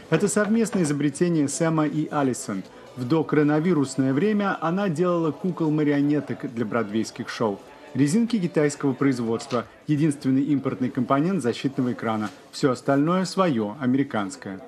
[0.08, 2.62] Это совместное изобретение Сэма и Алисон.
[2.96, 7.60] В докоронавирусное время она делала кукол-марионеток для бродвейских шоу.
[7.92, 12.30] Резинки китайского производства– единственный импортный компонент защитного экрана.
[12.50, 14.60] Все остальное свое, американское.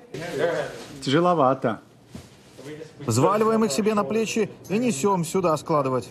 [1.01, 1.81] Тяжеловато.
[2.99, 6.09] Взваливаем их себе на плечи и несем сюда складывать.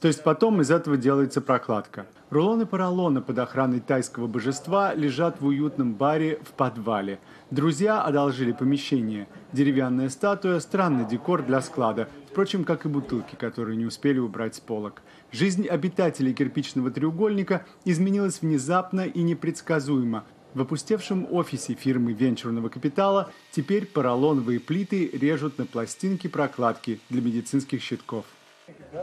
[0.00, 2.06] То есть потом из этого делается прокладка.
[2.30, 7.18] Рулоны поролона под охраной тайского божества лежат в уютном баре в подвале.
[7.50, 9.28] Друзья одолжили помещение.
[9.52, 14.60] Деревянная статуя– странный декор для склада, впрочем, как и бутылки, которые не успели убрать с
[14.60, 15.02] полок.
[15.32, 23.86] Жизнь обитателей кирпичного треугольника изменилась внезапно и непредсказуемо, в опустевшем офисе фирмы венчурного капитала теперь
[23.86, 28.24] поролоновые плиты режут на пластинки прокладки для медицинских щитков.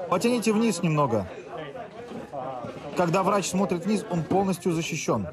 [0.10, 1.28] Потяните вниз немного.
[2.98, 5.28] Когда врач смотрит вниз, он полностью защищен.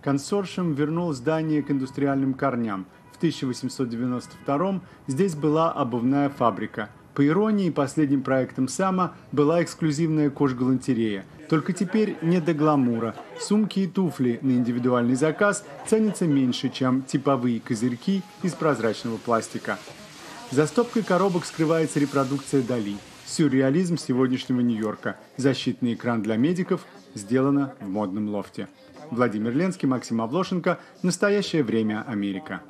[0.00, 2.86] Консорциум вернул здание к индустриальным корням.
[3.12, 6.90] В 1892 здесь была обувная фабрика.
[7.14, 13.14] По иронии, последним проектом Сама была эксклюзивная кожгалантерея– только теперь не до гламура.
[13.40, 19.78] Сумки и туфли на индивидуальный заказ ценятся меньше, чем типовые козырьки из прозрачного пластика.
[20.50, 22.96] За стопкой коробок скрывается репродукция Дали.
[23.26, 25.16] Сюрреализм сегодняшнего Нью-Йорка.
[25.36, 28.68] Защитный экран для медиков сделано в модном лофте.
[29.10, 30.78] Владимир Ленский, Максим Облошенко.
[31.02, 32.62] Настоящее время Америка.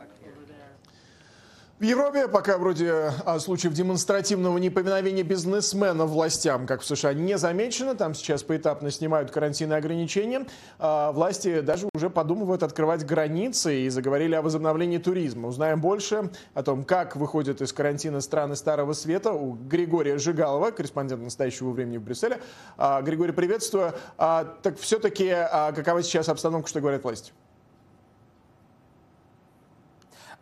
[1.85, 7.95] В Европе пока вроде а, случаев демонстративного неповиновения бизнесменов властям, как в США, не замечено.
[7.95, 10.47] Там сейчас поэтапно снимают карантинные ограничения.
[10.79, 15.49] А, власти даже уже подумывают открывать границы и заговорили о возобновлении туризма.
[15.49, 21.23] Узнаем больше о том, как выходят из карантина страны Старого Света у Григория Жигалова, корреспондент
[21.23, 22.41] настоящего времени в Брюсселе.
[22.79, 23.93] А, Григорий, приветствую.
[24.17, 25.37] Так все-таки
[25.77, 27.35] какова сейчас обстановка, что говорят власти?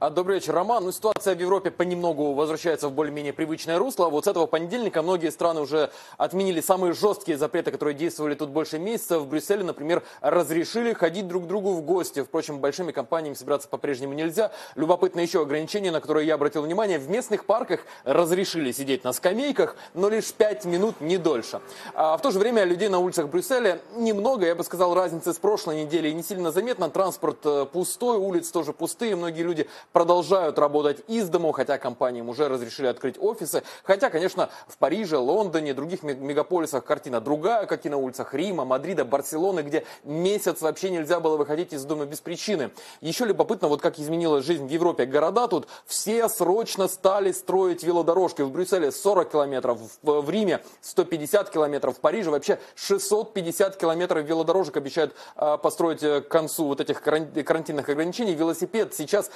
[0.03, 0.85] А, добрый вечер, Роман.
[0.85, 4.09] Ну, ситуация в Европе понемногу возвращается в более-менее привычное русло.
[4.09, 8.81] Вот с этого понедельника многие страны уже отменили самые жесткие запреты, которые действовали тут больше
[8.81, 9.21] месяца.
[9.21, 12.25] В Брюсселе, например, разрешили ходить друг к другу в гости.
[12.25, 14.51] Впрочем, большими компаниями собираться по-прежнему нельзя.
[14.75, 16.99] Любопытно еще ограничение, на которое я обратил внимание.
[16.99, 21.61] В местных парках разрешили сидеть на скамейках, но лишь 5 минут, не дольше.
[21.95, 24.47] А в то же время людей на улицах Брюсселя немного.
[24.47, 26.91] Я бы сказал, разницы с прошлой недели не сильно заметно.
[26.91, 29.15] Транспорт э, пустой, улицы тоже пустые.
[29.15, 33.63] Многие люди продолжают работать из дому, хотя компаниям уже разрешили открыть офисы.
[33.85, 39.05] Хотя, конечно, в Париже, Лондоне, других мегаполисах картина другая, как и на улицах Рима, Мадрида,
[39.05, 42.71] Барселоны, где месяц вообще нельзя было выходить из дома без причины.
[43.01, 45.05] Еще любопытно, вот как изменилась жизнь в Европе.
[45.05, 48.43] Города тут все срочно стали строить велодорожки.
[48.43, 55.15] В Брюсселе 40 километров, в Риме 150 километров, в Париже вообще 650 километров велодорожек обещают
[55.37, 58.35] а, построить э, к концу вот этих карантинных ограничений.
[58.35, 59.31] Велосипед сейчас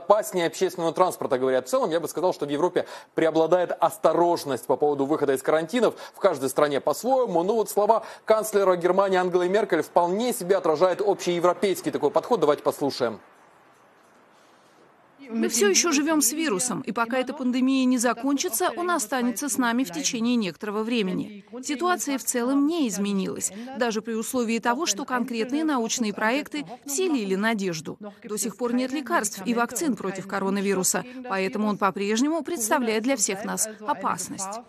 [0.00, 1.66] безопаснее общественного транспорта, говорят.
[1.66, 5.94] В целом, я бы сказал, что в Европе преобладает осторожность по поводу выхода из карантинов.
[6.14, 7.42] В каждой стране по-своему.
[7.42, 12.40] Но вот слова канцлера Германии Ангелы Меркель вполне себе отражают общеевропейский такой подход.
[12.40, 13.20] Давайте послушаем.
[15.32, 19.58] Мы все еще живем с вирусом, и пока эта пандемия не закончится, он останется с
[19.58, 21.44] нами в течение некоторого времени.
[21.62, 27.98] Ситуация в целом не изменилась, даже при условии того, что конкретные научные проекты вселили надежду.
[28.24, 33.44] До сих пор нет лекарств и вакцин против коронавируса, поэтому он по-прежнему представляет для всех
[33.44, 34.60] нас опасность.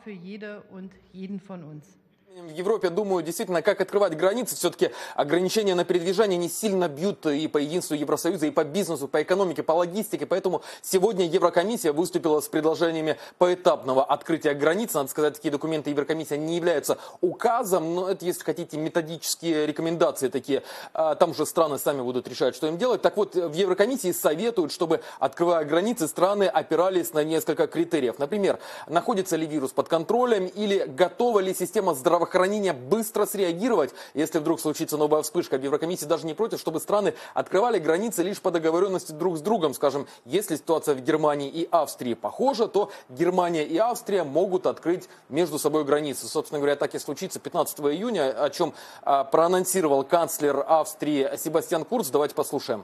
[2.34, 4.56] В Европе думаю действительно, как открывать границы.
[4.56, 9.22] Все-таки ограничения на передвижение не сильно бьют и по единству Евросоюза, и по бизнесу, по
[9.22, 10.26] экономике, по логистике.
[10.26, 14.94] Поэтому сегодня Еврокомиссия выступила с предложениями поэтапного открытия границ.
[14.94, 20.64] Надо сказать, такие документы Еврокомиссия не являются указом, но это, если хотите, методические рекомендации такие.
[20.94, 23.02] А, там уже страны сами будут решать, что им делать.
[23.02, 28.20] Так вот, в Еврокомиссии советуют, чтобы, открывая границы, страны опирались на несколько критериев.
[28.20, 28.58] Например,
[28.88, 34.60] находится ли вирус под контролем или готова ли система здравоохранения здравоохранения быстро среагировать, если вдруг
[34.60, 35.58] случится новая вспышка.
[35.58, 39.74] В Еврокомиссии даже не против, чтобы страны открывали границы лишь по договоренности друг с другом.
[39.74, 45.58] Скажем, если ситуация в Германии и Австрии похожа, то Германия и Австрия могут открыть между
[45.58, 46.28] собой границы.
[46.28, 52.10] Собственно говоря, так и случится 15 июня, о чем а, проанонсировал канцлер Австрии Себастьян Курц.
[52.10, 52.84] Давайте послушаем.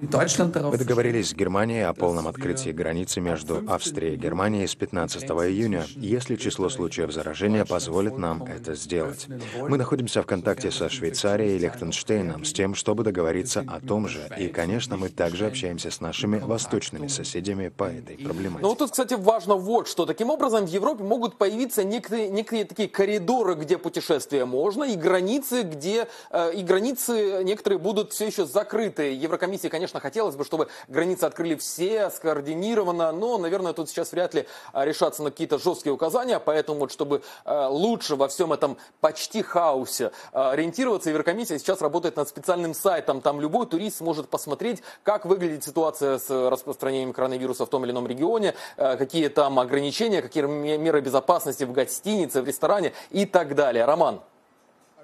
[0.00, 5.86] Мы договорились с Германией о полном открытии границы между Австрией и Германией с 15 июня,
[5.96, 9.26] если число случаев заражения позволит нам это сделать.
[9.58, 14.28] Мы находимся в контакте со Швейцарией и Лихтенштейном с тем, чтобы договориться о том же.
[14.38, 18.62] И, конечно, мы также общаемся с нашими восточными соседями по этой проблематике.
[18.62, 20.06] Ну вот тут, кстати, важно вот что.
[20.06, 25.62] Таким образом, в Европе могут появиться некие, некие такие коридоры, где путешествия можно, и границы,
[25.62, 29.12] где э, и границы некоторые будут все еще закрыты.
[29.12, 34.34] Еврокомиссия, конечно, конечно, хотелось бы, чтобы границы открыли все, скоординированно, но, наверное, тут сейчас вряд
[34.34, 38.76] ли а, решаться на какие-то жесткие указания, поэтому вот, чтобы а, лучше во всем этом
[39.00, 44.82] почти хаосе а, ориентироваться, Еврокомиссия сейчас работает над специальным сайтом, там любой турист сможет посмотреть,
[45.02, 50.44] как выглядит ситуация с распространением коронавируса в том или ином регионе, какие там ограничения, какие
[50.44, 53.84] меры безопасности в гостинице, в ресторане и так далее.
[53.84, 54.20] Роман.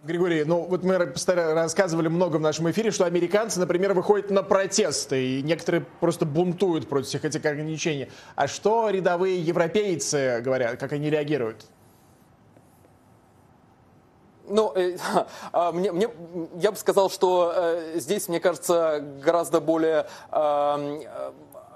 [0.05, 5.39] Григорий, ну вот мы рассказывали много в нашем эфире, что американцы, например, выходят на протесты,
[5.39, 8.11] и некоторые просто бунтуют против всех этих ограничений.
[8.35, 11.65] А что рядовые европейцы говорят, как они реагируют?
[14.47, 14.99] Ну, э,
[15.55, 16.09] э, мне, мне,
[16.57, 21.03] я бы сказал, что э, здесь, мне кажется, гораздо более э,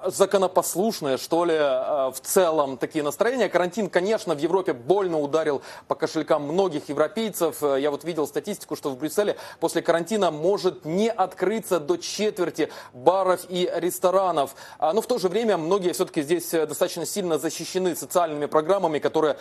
[0.04, 3.48] законопослушные, что ли, э, в целом такие настроения.
[3.48, 7.62] Карантин, конечно, в Европе больно ударил по кошелькам многих европейцев.
[7.62, 12.70] Э, я вот видел статистику, что в Брюсселе после карантина может не открыться до четверти
[12.92, 14.54] баров и ресторанов.
[14.78, 18.98] А, но в то же время многие все-таки здесь э, достаточно сильно защищены социальными программами,
[18.98, 19.36] которые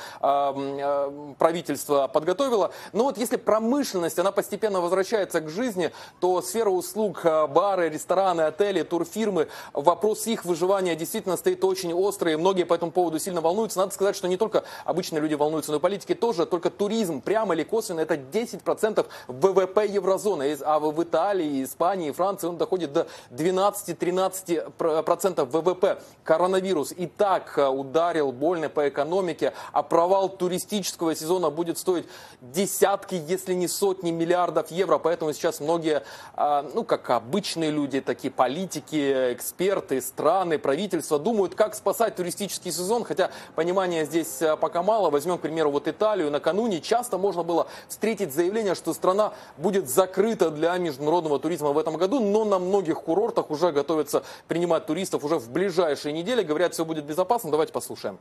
[1.37, 2.71] правительство подготовило.
[2.93, 8.83] Но вот если промышленность, она постепенно возвращается к жизни, то сфера услуг, бары, рестораны, отели,
[8.83, 13.77] турфирмы, вопрос их выживания действительно стоит очень острый, и многие по этому поводу сильно волнуются.
[13.77, 16.47] Надо сказать, что не только обычные люди волнуются, но и политики тоже.
[16.47, 20.57] Только туризм, прямо или косвенно, это 10% ВВП еврозоны.
[20.61, 26.01] А в Италии, Испании, Франции он доходит до 12-13% ВВП.
[26.23, 32.05] Коронавирус и так э, ударил больно по экономике, а провал туристического сезона будет стоить
[32.41, 34.97] десятки, если не сотни миллиардов евро.
[34.97, 36.03] Поэтому сейчас многие,
[36.35, 42.71] э, ну, как обычные люди, такие политики, эксперты, страны, страны, правительства думают, как спасать туристический
[42.71, 45.09] сезон, хотя понимания здесь э, пока мало.
[45.09, 46.29] Возьмем, к примеру, вот Италию.
[46.29, 51.97] Накануне часто можно было встретить заявление, что страна будет закрыта для международного туризма в этом
[51.97, 56.43] году, но на многих курортах уже готовятся принимать туристов уже в ближайшие недели.
[56.43, 57.49] Говорят, все будет безопасно.
[57.49, 58.19] Давайте послушаем.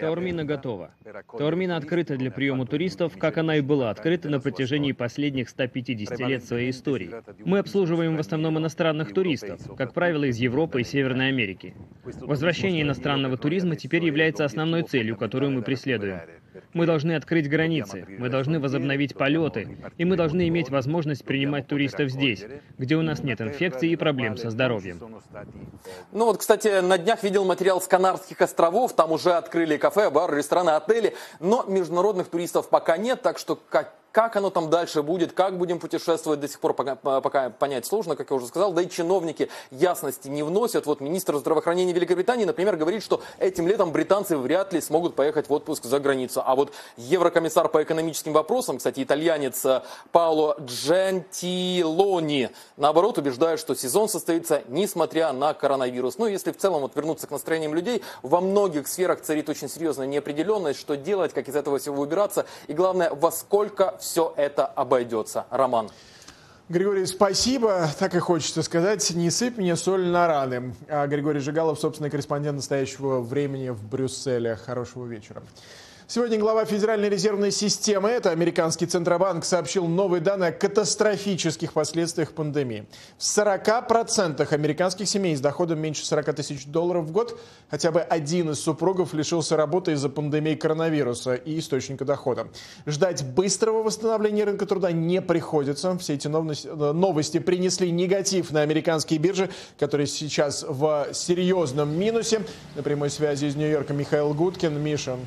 [0.00, 0.90] Таурмина готова.
[1.36, 6.44] Таурмина открыта для приема туристов, как она и была открыта на протяжении последних 150 лет
[6.44, 7.10] своей истории.
[7.44, 11.74] Мы обслуживаем в основном иностранных туристов, как правило, из Европы и Северной Америки.
[12.04, 16.20] Возвращение иностранного туризма теперь является основной целью, которую мы преследуем.
[16.72, 22.10] Мы должны открыть границы, мы должны возобновить полеты, и мы должны иметь возможность принимать туристов
[22.10, 22.44] здесь,
[22.78, 25.00] где у нас нет инфекций и проблем со здоровьем.
[26.12, 30.38] Ну вот, кстати, на днях видел материал с Канарских островов, там уже открыли кафе, бары,
[30.38, 35.32] рестораны, отели, но международных туристов пока нет, так что как как оно там дальше будет,
[35.32, 38.72] как будем путешествовать, до сих пор пока, пока понять сложно, как я уже сказал.
[38.72, 40.86] Да и чиновники ясности не вносят.
[40.86, 45.52] Вот министр здравоохранения Великобритании, например, говорит, что этим летом британцы вряд ли смогут поехать в
[45.52, 46.42] отпуск за границу.
[46.44, 54.08] А вот еврокомиссар по экономическим вопросам, кстати, итальянец э, Пауло Джентилони, наоборот, убеждает, что сезон
[54.08, 56.18] состоится несмотря на коронавирус.
[56.18, 60.06] Ну, если в целом вот вернуться к настроениям людей, во многих сферах царит очень серьезная
[60.06, 65.46] неопределенность, что делать, как из этого всего выбираться, и главное, во сколько все это обойдется.
[65.50, 65.90] Роман.
[66.68, 67.88] Григорий, спасибо.
[67.98, 69.10] Так и хочется сказать.
[69.14, 70.74] Не сыпь мне соль на раны.
[70.88, 74.56] А Григорий Жигалов, собственный корреспондент настоящего времени в Брюсселе.
[74.56, 75.42] Хорошего вечера.
[76.10, 82.86] Сегодня глава Федеральной резервной системы, это американский Центробанк, сообщил новые данные о катастрофических последствиях пандемии.
[83.18, 87.38] В 40% американских семей с доходом меньше 40 тысяч долларов в год
[87.70, 92.48] хотя бы один из супругов лишился работы из-за пандемии коронавируса и источника дохода.
[92.86, 95.98] Ждать быстрого восстановления рынка труда не приходится.
[95.98, 102.40] Все эти новости принесли негатив на американские биржи, которые сейчас в серьезном минусе.
[102.76, 104.82] На прямой связи из Нью-Йорка Михаил Гудкин.
[104.82, 105.18] Миша.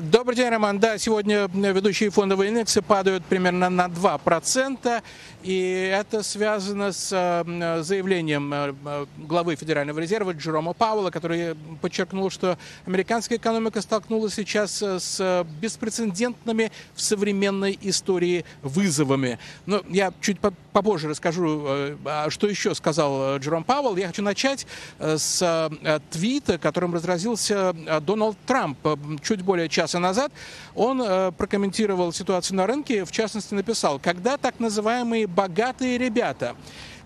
[0.00, 0.78] Добрый день, Роман.
[0.78, 5.02] Да, сегодня ведущие фондовые индексы падают примерно на 2%.
[5.42, 12.30] И это связано с э, заявлением э, э, главы Федерального резерва Джерома Пауэлла, который подчеркнул,
[12.30, 19.38] что американская экономика столкнулась сейчас с беспрецедентными в современной истории вызовами.
[19.66, 20.38] Но я чуть
[20.72, 23.96] попозже расскажу, а что еще сказал Джером Пауэлл.
[23.96, 24.66] Я хочу начать
[24.98, 25.70] с
[26.10, 28.78] твита, которым разразился Дональд Трамп
[29.22, 30.32] чуть более часа назад.
[30.74, 36.56] Он прокомментировал ситуацию на рынке, в частности написал, когда так называемые богатые ребята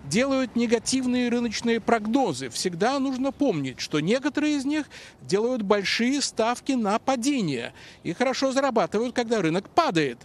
[0.05, 2.49] делают негативные рыночные прогнозы.
[2.49, 4.85] Всегда нужно помнить, что некоторые из них
[5.21, 10.19] делают большие ставки на падение и хорошо зарабатывают, когда рынок падает.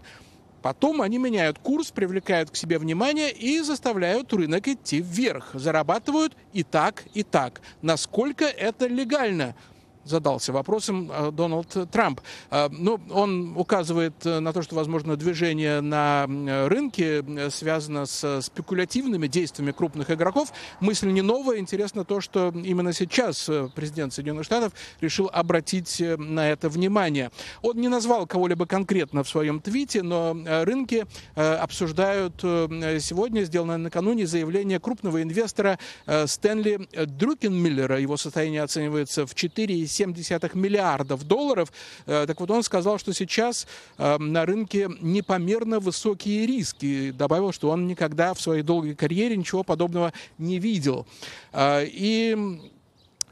[0.63, 5.51] Потом они меняют курс, привлекают к себе внимание и заставляют рынок идти вверх.
[5.55, 7.61] Зарабатывают и так, и так.
[7.83, 9.57] Насколько это легально?
[10.05, 12.21] Задался вопросом э, Дональд Трамп.
[12.51, 16.27] Э, ну, он указывает э, на то, что, возможно, движение на
[16.69, 20.53] рынке связано с спекулятивными действиями крупных игроков.
[20.81, 21.59] Мысль не новая.
[21.59, 27.31] Интересно то, что именно сейчас президент Соединенных Штатов решил обратить на это внимание.
[27.63, 34.81] Он не назвал кого-либо конкретно в своем твите, но рынки обсуждают сегодня, сделанное накануне, заявление
[34.81, 38.01] крупного инвестора Стэнли Друкенмиллера.
[38.01, 41.73] Его состояние оценивается в 4 2,7 миллиардов долларов.
[42.07, 43.67] Э, так вот, он сказал, что сейчас
[43.99, 47.11] э, на рынке непомерно высокие риски.
[47.11, 51.07] Добавил, что он никогда в своей долгой карьере ничего подобного не видел.
[51.53, 52.72] Э, и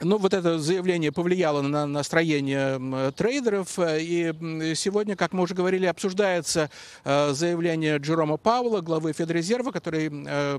[0.03, 4.33] ну, вот это заявление повлияло на настроение трейдеров, и
[4.75, 6.71] сегодня, как мы уже говорили, обсуждается
[7.05, 10.59] э, заявление Джерома Пауэлла, главы Федрезерва, который э,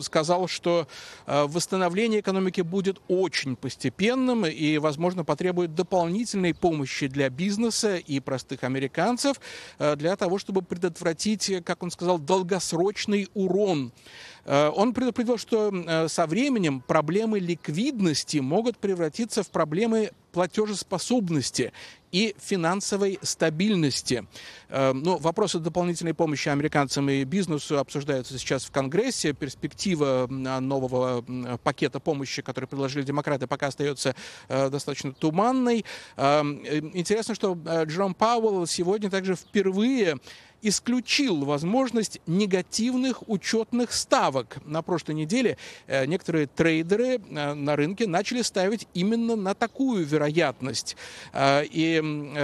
[0.00, 0.88] сказал, что
[1.26, 8.64] э, восстановление экономики будет очень постепенным и, возможно, потребует дополнительной помощи для бизнеса и простых
[8.64, 9.40] американцев
[9.78, 13.92] для того, чтобы предотвратить, как он сказал, долгосрочный урон.
[13.92, 21.72] Э, он предупредил, что э, со временем проблемы ликвидности могут превратиться в проблемы платежеспособности
[22.12, 24.26] и финансовой стабильности.
[24.68, 29.32] Э, Но ну, вопросы дополнительной помощи американцам и бизнесу обсуждаются сейчас в Конгрессе.
[29.32, 31.22] Перспектива нового
[31.62, 34.14] пакета помощи, который предложили демократы, пока остается
[34.48, 35.84] достаточно туманной.
[36.16, 40.18] Интересно, что Джером Пауэлл сегодня также впервые
[40.62, 44.58] исключил возможность негативных учетных ставок.
[44.64, 45.56] На прошлой неделе
[45.86, 50.96] э, некоторые трейдеры э, на рынке начали ставить именно на такую вероятность.
[51.32, 52.00] Э, и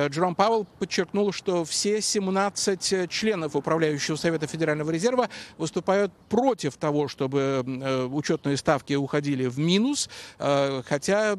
[0.08, 8.08] Джером Пауэлл подчеркнул, что все 17 членов Управляющего Совета Федерального резерва выступают против того, чтобы
[8.12, 10.08] учетные ставки уходили в минус,
[10.38, 11.36] хотя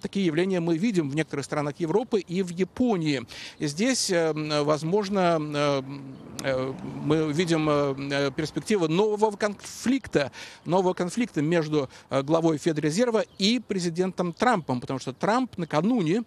[0.00, 3.26] такие явления мы видим в некоторых странах Европы и в Японии.
[3.58, 5.82] Здесь, возможно,
[7.02, 10.30] мы видим э, перспективу нового конфликта,
[10.64, 16.22] нового конфликта между э, главой Федрезерва и президентом Трампом, потому что Трамп накануне,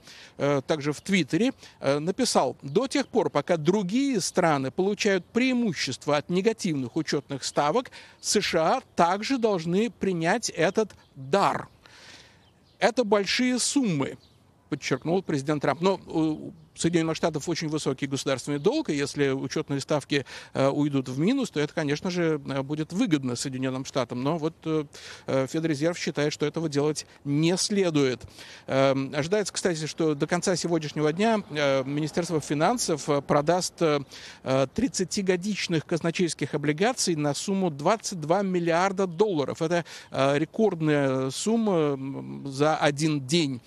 [0.67, 7.43] также в Твиттере, написал, до тех пор, пока другие страны получают преимущество от негативных учетных
[7.43, 11.67] ставок, США также должны принять этот дар.
[12.79, 14.17] Это большие суммы.
[14.69, 15.82] подчеркнул президент Трамп.
[15.82, 15.99] Но
[16.82, 21.59] Соединенных Штатов очень высокий государственный долг, и если учетные ставки э, уйдут в минус, то
[21.59, 24.23] это, конечно же, э, будет выгодно Соединенным Штатам.
[24.23, 24.86] Но вот э,
[25.47, 28.21] Федрезерв считает, что этого делать не следует.
[28.65, 31.38] Э, ожидается, кстати, что до конца сегодняшнего дня
[31.86, 33.99] Министерство финансов продаст э,
[34.43, 39.61] 30-годичных казначейских облигаций на сумму 22 миллиарда долларов.
[39.61, 43.61] Это рекордная сумма за один день.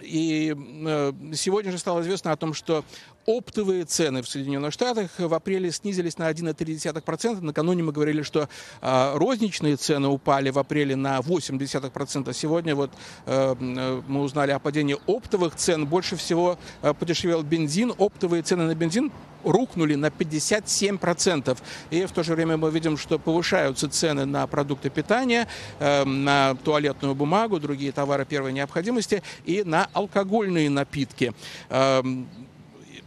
[0.00, 2.84] И э, сегодня же стало известно о том, что
[3.26, 7.40] оптовые цены в Соединенных Штатах в апреле снизились на 1,3%.
[7.40, 8.48] Накануне мы говорили, что
[8.80, 12.32] э, розничные цены упали в апреле на 0,8%.
[12.32, 12.92] Сегодня вот
[13.26, 15.86] э, э, мы узнали о падении оптовых цен.
[15.86, 17.92] Больше всего э, подешевел бензин.
[17.98, 19.10] Оптовые цены на бензин
[19.44, 21.58] рухнули на 57%.
[21.90, 25.46] И в то же время мы видим, что повышаются цены на продукты питания,
[25.78, 31.32] на туалетную бумагу, другие товары первой необходимости и на алкогольные напитки.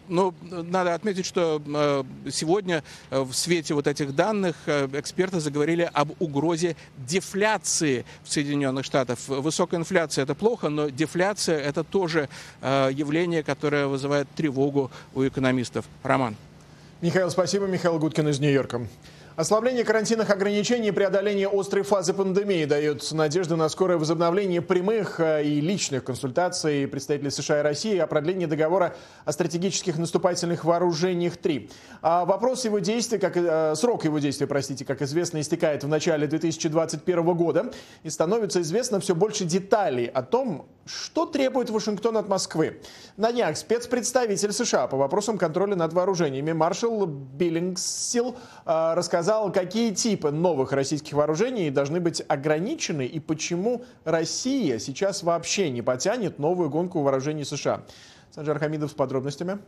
[0.10, 5.90] Но надо отметить, что э, сегодня э, в свете вот этих данных э, эксперты заговорили
[5.94, 9.20] об угрозе дефляции в Соединенных Штатах.
[9.28, 12.28] Высокая инфляция– это плохо, но дефляция– это тоже
[12.62, 15.86] явление, которое вызывает тревогу у экономистов.
[16.04, 16.36] Роман.
[17.02, 17.66] Михаил, спасибо.
[17.66, 18.82] Михаил Гудкин из Нью-Йорка.
[19.40, 25.46] Ослабление карантинных ограничений и преодоление острой фазы пандемии дает надежду на скорое возобновление прямых э,
[25.46, 31.70] и личных консультаций представителей США и России о продлении договора о стратегических наступательных вооружениях 3.
[32.02, 36.28] А вопрос его действия, как, э, срок его действия, простите, как известно, истекает в начале
[36.28, 37.72] 2021 года.
[38.04, 42.82] И становится известно все больше деталей о том, что требует Вашингтон от Москвы.
[43.16, 48.36] На днях спецпредставитель США по вопросам контроля над вооружениями маршал Биллингсил
[48.66, 55.24] э, рассказал, сказал, какие типы новых российских вооружений должны быть ограничены и почему Россия сейчас
[55.24, 57.84] вообще не потянет новую гонку вооружений США.
[58.32, 59.60] Санжар Хамидов с подробностями.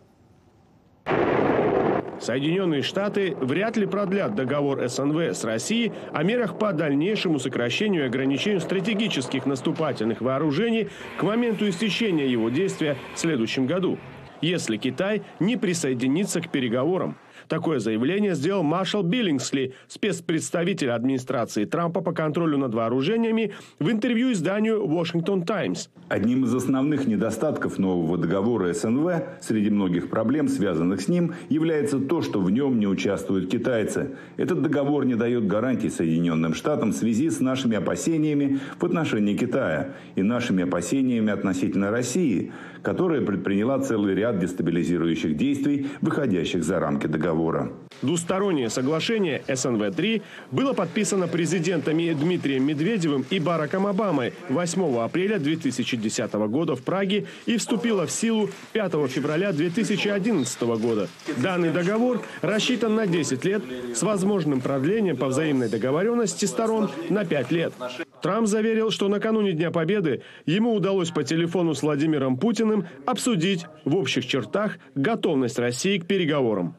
[2.21, 8.05] Соединенные Штаты вряд ли продлят договор СНВ с Россией о мерах по дальнейшему сокращению и
[8.05, 13.97] ограничению стратегических наступательных вооружений к моменту истечения его действия в следующем году,
[14.39, 17.17] если Китай не присоединится к переговорам.
[17.51, 24.85] Такое заявление сделал маршал Биллингсли, спецпредставитель администрации Трампа по контролю над вооружениями, в интервью изданию
[24.85, 25.89] Washington Times.
[26.07, 32.21] Одним из основных недостатков нового договора СНВ, среди многих проблем, связанных с ним, является то,
[32.21, 34.11] что в нем не участвуют китайцы.
[34.37, 39.95] Этот договор не дает гарантий Соединенным Штатам в связи с нашими опасениями в отношении Китая
[40.15, 47.71] и нашими опасениями относительно России, которая предприняла целый ряд дестабилизирующих действий, выходящих за рамки договора.
[48.01, 56.75] Двустороннее соглашение СНВ-3 было подписано президентами Дмитрием Медведевым и Бараком Обамой 8 апреля 2010 года
[56.75, 61.07] в Праге и вступило в силу 5 февраля 2011 года.
[61.37, 63.61] Данный договор рассчитан на 10 лет
[63.93, 67.73] с возможным продлением по взаимной договоренности сторон на 5 лет.
[68.21, 73.95] Трамп заверил, что накануне Дня Победы ему удалось по телефону с Владимиром Путиным обсудить в
[73.95, 76.75] общих чертах готовность России к переговорам.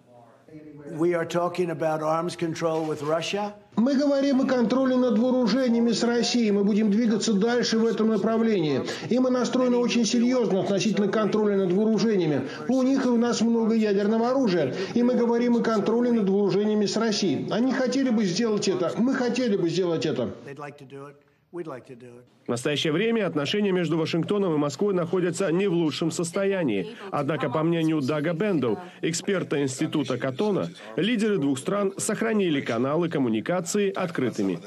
[3.77, 6.51] Мы говорим о контроле над вооружениями с Россией.
[6.51, 8.83] Мы будем двигаться дальше в этом направлении.
[9.09, 12.43] И мы настроены очень серьезно относительно контроля над вооружениями.
[12.69, 14.75] У них и у нас много ядерного оружия.
[14.93, 17.49] И мы говорим о контроле над вооружениями с Россией.
[17.51, 18.93] Они хотели бы сделать это.
[18.99, 20.35] Мы хотели бы сделать это.
[21.53, 26.97] В настоящее время отношения между Вашингтоном и Москвой находятся не в лучшем состоянии.
[27.11, 34.61] Однако, по мнению Дага Бендоу, эксперта Института Катона, лидеры двух стран сохранили каналы коммуникации открытыми.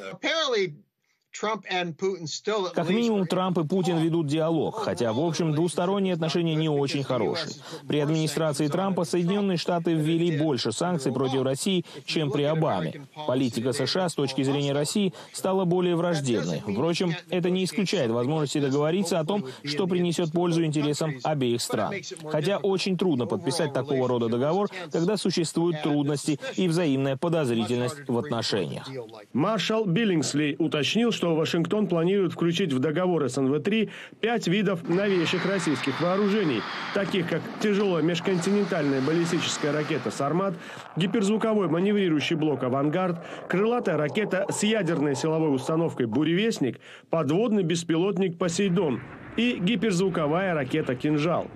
[1.41, 7.51] Как минимум, Трамп и Путин ведут диалог, хотя, в общем, двусторонние отношения не очень хорошие.
[7.88, 13.07] При администрации Трампа Соединенные Штаты ввели больше санкций против России, чем при Обаме.
[13.27, 16.61] Политика США с точки зрения России стала более враждебной.
[16.61, 21.95] Впрочем, это не исключает возможности договориться о том, что принесет пользу интересам обеих стран.
[22.31, 28.89] Хотя очень трудно подписать такого рода договор, когда существуют трудности и взаимная подозрительность в отношениях.
[29.33, 33.89] Маршал Биллингсли уточнил, что что Вашингтон планирует включить в договор СНВ-3
[34.21, 36.61] пять видов новейших российских вооружений,
[36.93, 40.53] таких как тяжелая межконтинентальная баллистическая ракета «Сармат»,
[40.95, 49.01] гиперзвуковой маневрирующий блок «Авангард», крылатая ракета с ядерной силовой установкой «Буревестник», подводный беспилотник «Посейдон»
[49.36, 51.47] и гиперзвуковая ракета «Кинжал».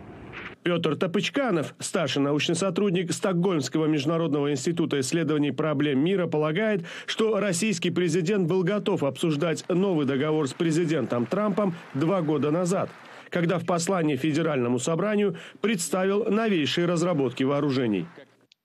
[0.64, 8.47] Петр Топычканов, старший научный сотрудник Стокгольмского международного института исследований проблем мира, полагает, что российский президент
[8.47, 12.89] был готов обсуждать новый договор с президентом Трампом два года назад.
[13.30, 18.07] когда в послании Федеральному собранию представил новейшие разработки вооружений.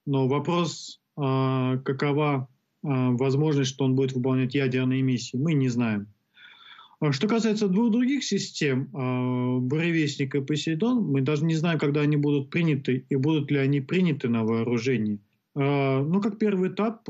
[0.05, 2.49] Но вопрос, а, какова
[2.83, 6.09] возможность, что он будет выполнять ядерные миссии, мы не знаем.
[7.01, 12.01] А что касается двух других систем, а, Буревестник и Посейдон, мы даже не знаем, когда
[12.01, 15.21] они будут приняты и будут ли они приняты на вооружение.
[15.55, 17.09] А, ну, как первый этап,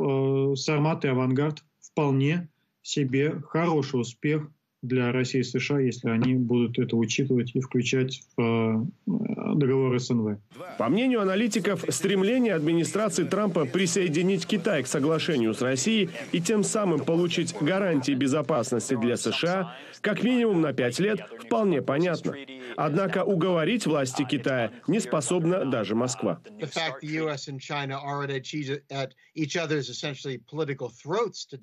[0.56, 2.50] Сармат и Авангард вполне
[2.82, 4.50] себе хороший успех
[4.82, 10.38] для России и США, если они будут это учитывать и включать в э, договор СНВ.
[10.78, 17.00] По мнению аналитиков, стремление администрации Трампа присоединить Китай к соглашению с Россией и тем самым
[17.04, 22.34] получить гарантии безопасности для США как минимум на пять лет вполне понятно.
[22.76, 26.40] Однако уговорить власти Китая не способна даже Москва.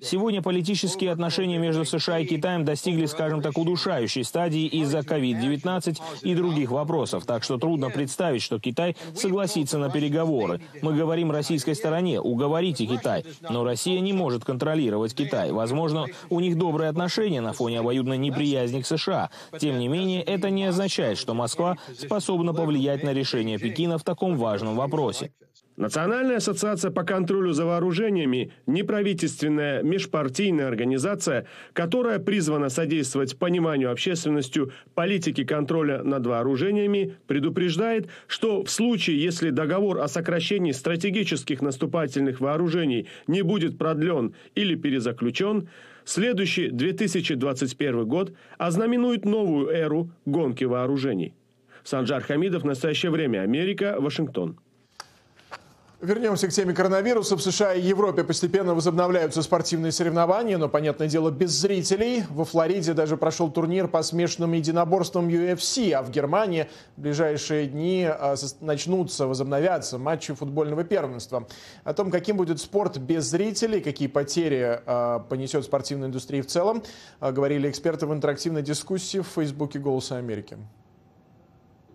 [0.02, 6.34] Сегодня политические отношения между США и Китаем достигли, скажем так, удушающей стадии из-за COVID-19 и
[6.34, 10.60] других вопросов, так что трудно представить, что Китай согласится на переговоры.
[10.82, 15.52] Мы говорим российской стороне, уговорите Китай, но Россия не может контролировать Китай.
[15.52, 19.30] Возможно, у них добрые отношения на фоне обоюдной неприязни к США.
[19.58, 24.36] Тем не менее, это не означает, что Москва способна повлиять на решение Пекина в таком
[24.36, 25.32] важном вопросе.
[25.76, 35.44] Национальная ассоциация по контролю за вооружениями– неправительственная межпартийная организация, которая призвана содействовать пониманию общественностью политики
[35.44, 43.42] контроля над вооружениями, предупреждает, что в случае, если договор о сокращении стратегических наступательных вооружений не
[43.42, 45.68] будет продлен или перезаключен,
[46.06, 51.34] следующий 2021 год ознаменует новую эру гонки вооружений.
[51.84, 54.58] Санджар Хамидов, настоящее время Америка, Вашингтон.
[56.02, 57.36] Вернемся к теме коронавируса.
[57.36, 62.24] В США и Европе постепенно возобновляются спортивные соревнования, но, понятное дело, без зрителей.
[62.28, 66.68] Во Флориде даже прошел турнир по смешанным единоборствам UFC, а в Германии
[66.98, 71.48] в ближайшие дни а, начнутся, возобновятся матчи футбольного первенства.
[71.82, 76.82] О том, каким будет спорт без зрителей, какие потери а, понесет спортивная индустрия в целом,
[77.20, 80.58] а, говорили эксперты в интерактивной дискуссии в Фейсбуке «Голоса Америки».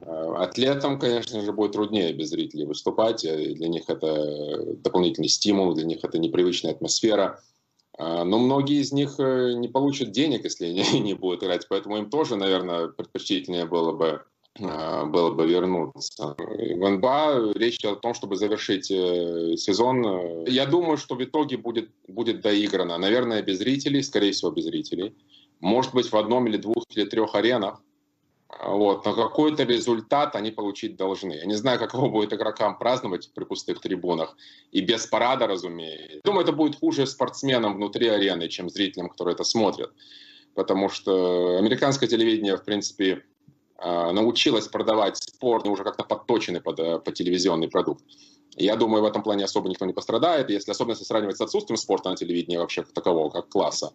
[0.02, 3.22] Э, атлетам, конечно же, будет труднее без зрителей выступать.
[3.22, 7.42] Для них это дополнительный стимул, для них это непривычная атмосфера.
[7.98, 11.68] Э, но многие из них э, не получат денег, если они не будут играть.
[11.70, 14.24] Поэтому им тоже, наверное, предпочтительнее было бы
[14.60, 16.36] было бы вернуться.
[16.38, 20.44] В НБА речь идет о том, чтобы завершить сезон.
[20.46, 22.98] Я думаю, что в итоге будет, будет доиграно.
[22.98, 25.16] Наверное, без зрителей, скорее всего, без зрителей.
[25.62, 27.82] Может быть, в одном или двух или трех аренах.
[28.64, 31.34] Вот, но какой-то результат они получить должны.
[31.34, 34.38] Я не знаю, каково будет игрокам праздновать при пустых трибунах
[34.72, 36.20] и без парада, разумеется.
[36.24, 39.92] Думаю, это будет хуже спортсменам внутри арены, чем зрителям, которые это смотрят.
[40.54, 43.24] Потому что американское телевидение, в принципе,
[43.78, 48.04] а, научилось продавать спорт, уже как-то подточенный под, э, под телевизионный продукт.
[48.58, 52.12] Я думаю, в этом плане особо никто не пострадает, если особенно сравнивать с отсутствием спорта
[52.12, 53.92] на телевидении вообще как такового, как класса.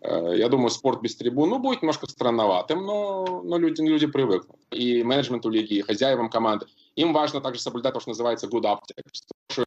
[0.00, 4.56] Э, я думаю, спорт без трибун ну, будет немножко странноватым, но, но люди, люди привыкнут.
[4.70, 6.66] И менеджменту лиги, и хозяевам команды.
[6.96, 9.64] Им важно также соблюдать то, что называется good optics,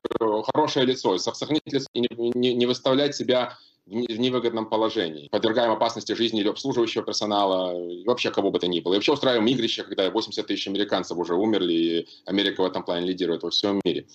[0.54, 5.28] хорошее лицо, сохранить лицо и не, не, не выставлять себя в невыгодном положении.
[5.30, 8.94] Подвергаем опасности жизни или обслуживающего персонала, и вообще кого бы то ни было.
[8.94, 13.08] И вообще устраиваем игрища, когда 80 тысяч американцев уже умерли, и Америка в этом плане
[13.08, 14.08] лидирует во всем мире.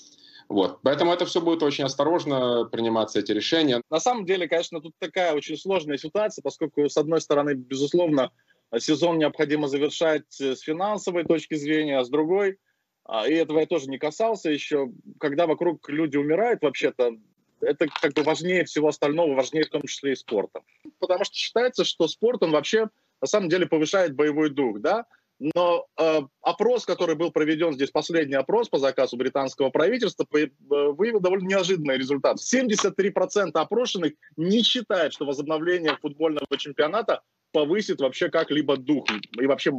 [0.48, 0.78] Вот.
[0.82, 3.82] Поэтому это все будет очень осторожно приниматься, эти решения.
[3.90, 8.30] На самом деле, конечно, тут такая очень сложная ситуация, поскольку, с одной стороны, безусловно,
[8.78, 12.58] сезон необходимо завершать с финансовой точки зрения, а с другой,
[13.04, 17.16] а, и этого я тоже не касался еще, когда вокруг люди умирают, вообще-то,
[17.60, 20.62] это как бы важнее всего остального, важнее в том числе и спорта.
[20.98, 22.88] Потому что считается, что спорт, он вообще
[23.20, 25.06] на самом деле повышает боевой дух, да,
[25.38, 30.48] но э, опрос, который был проведен здесь, последний опрос по заказу британского правительства, по, э,
[30.60, 32.38] выявил довольно неожиданный результат.
[32.38, 37.22] 73% опрошенных не считают, что возобновление футбольного чемпионата
[37.52, 39.06] повысит вообще как-либо дух.
[39.38, 39.72] И вообще,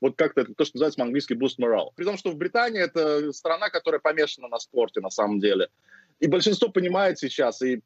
[0.00, 1.90] вот как-то это то, что называется по-английски boost morale.
[1.96, 5.68] При том, что в Британии это страна, которая помешана на спорте на самом деле.
[6.20, 7.80] И большинство понимает сейчас, и,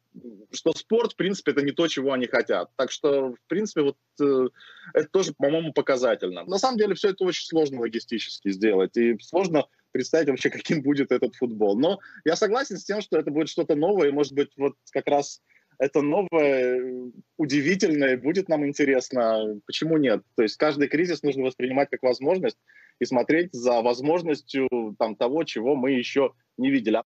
[0.51, 2.69] что спорт, в принципе, это не то, чего они хотят.
[2.75, 4.47] Так что, в принципе, вот э,
[4.93, 6.43] это тоже, по-моему, показательно.
[6.43, 11.13] На самом деле, все это очень сложно логистически сделать, и сложно представить вообще, каким будет
[11.13, 11.79] этот футбол.
[11.79, 15.07] Но я согласен с тем, что это будет что-то новое, и, может быть, вот как
[15.07, 15.41] раз
[15.79, 19.59] это новое, удивительное, будет нам интересно.
[19.65, 20.23] Почему нет?
[20.35, 22.57] То есть каждый кризис нужно воспринимать как возможность
[22.99, 24.67] и смотреть за возможностью
[24.99, 27.01] там, того, чего мы еще не видели.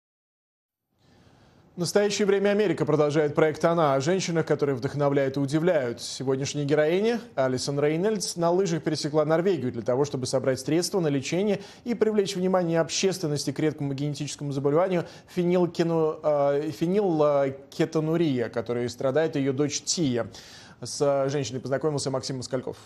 [1.76, 6.00] В настоящее время Америка продолжает проект «Она» о женщинах, которые вдохновляют и удивляют.
[6.02, 11.60] Сегодняшняя героиня Алисон Рейнольдс на лыжах пересекла Норвегию для того, чтобы собрать средства на лечение
[11.84, 15.04] и привлечь внимание общественности к редкому генетическому заболеванию
[15.36, 20.32] э, фенилкетонурия, которой страдает ее дочь Тия.
[20.80, 22.78] С женщиной познакомился Максим Москальков.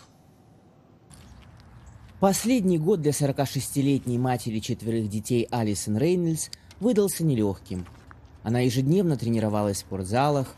[2.18, 6.48] Последний год для 46-летней матери четверых детей Алисон Рейнольдс
[6.80, 7.86] выдался нелегким–
[8.42, 10.54] она ежедневно тренировалась в спортзалах,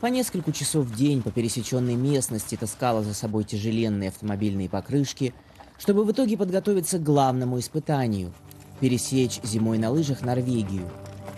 [0.00, 5.34] по несколько часов в день по пересеченной местности таскала за собой тяжеленные автомобильные покрышки,
[5.78, 8.32] чтобы в итоге подготовиться к главному испытанию–
[8.80, 10.90] пересечь зимой на лыжах Норвегию.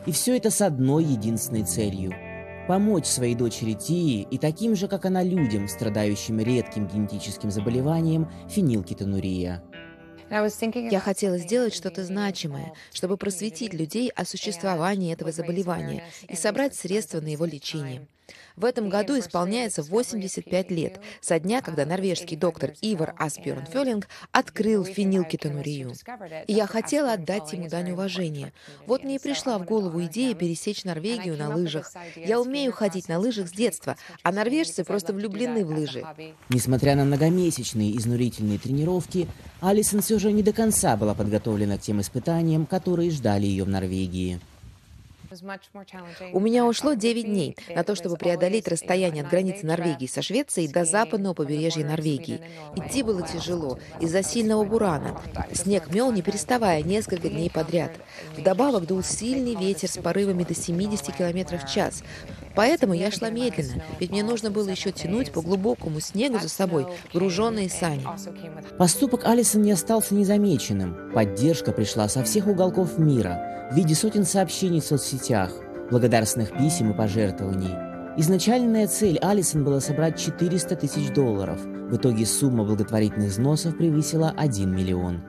[0.06, 2.12] И все это с одной единственной целью–
[2.68, 9.62] помочь своей дочери Тии и таким же, как она, людям, страдающим редким генетическим заболеванием фенилкетонурия.
[10.30, 17.20] Я хотела сделать что-то значимое, чтобы просветить людей о существовании этого заболевания и собрать средства
[17.20, 18.06] на его лечение.
[18.56, 24.84] В этом году исполняется 85 лет со дня, когда норвежский доктор Ивар Аспиорн Феллинг открыл
[24.84, 25.92] фенилкетонурию.
[26.46, 28.52] И я хотела отдать ему дань уважения.
[28.86, 31.92] Вот мне и пришла в голову идея пересечь Норвегию на лыжах.
[32.16, 36.04] Я умею ходить на лыжах с детства, а норвежцы просто влюблены в лыжи.
[36.48, 39.28] Несмотря на многомесячные изнурительные тренировки,
[39.60, 43.68] Алисон все же не до конца была подготовлена к тем испытаниям, которые ждали ее в
[43.68, 44.40] Норвегии.
[46.32, 50.68] У меня ушло 9 дней на то, чтобы преодолеть расстояние от границы Норвегии со Швецией
[50.68, 52.40] до западного побережья Норвегии.
[52.76, 55.20] Идти было тяжело из-за сильного бурана.
[55.52, 57.92] Снег мел, не переставая, несколько дней подряд.
[58.36, 62.02] Вдобавок дул сильный ветер с порывами до 70 км в час.
[62.54, 66.86] Поэтому я шла медленно, ведь мне нужно было еще тянуть по глубокому снегу за собой
[67.12, 68.04] груженные сани.
[68.78, 71.12] Поступок Алисон не остался незамеченным.
[71.14, 75.52] Поддержка пришла со всех уголков мира в виде сотен сообщений в соцсетях,
[75.90, 77.74] благодарственных писем и пожертвований.
[78.16, 81.60] Изначальная цель Алисон была собрать 400 тысяч долларов.
[81.64, 85.22] В итоге сумма благотворительных взносов превысила 1 миллион.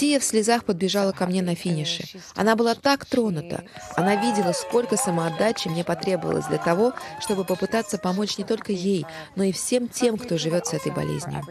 [0.00, 2.04] Тия в слезах подбежала ко мне на финише.
[2.34, 3.64] Она была так тронута.
[3.96, 9.04] Она видела, сколько самоотдачи мне потребовалось для того, чтобы попытаться помочь не только ей,
[9.36, 11.44] но и всем тем, кто живет с этой болезнью.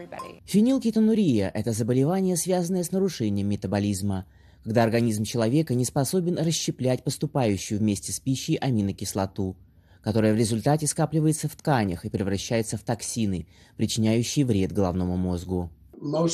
[0.46, 4.26] Фенилкетонурия– это заболевание, связанное с нарушением метаболизма,
[4.64, 9.56] когда организм человека не способен расщеплять поступающую вместе с пищей аминокислоту,
[10.02, 13.46] которая в результате скапливается в тканях и превращается в токсины,
[13.76, 15.70] причиняющие вред головному мозгу.
[16.02, 16.28] Uh,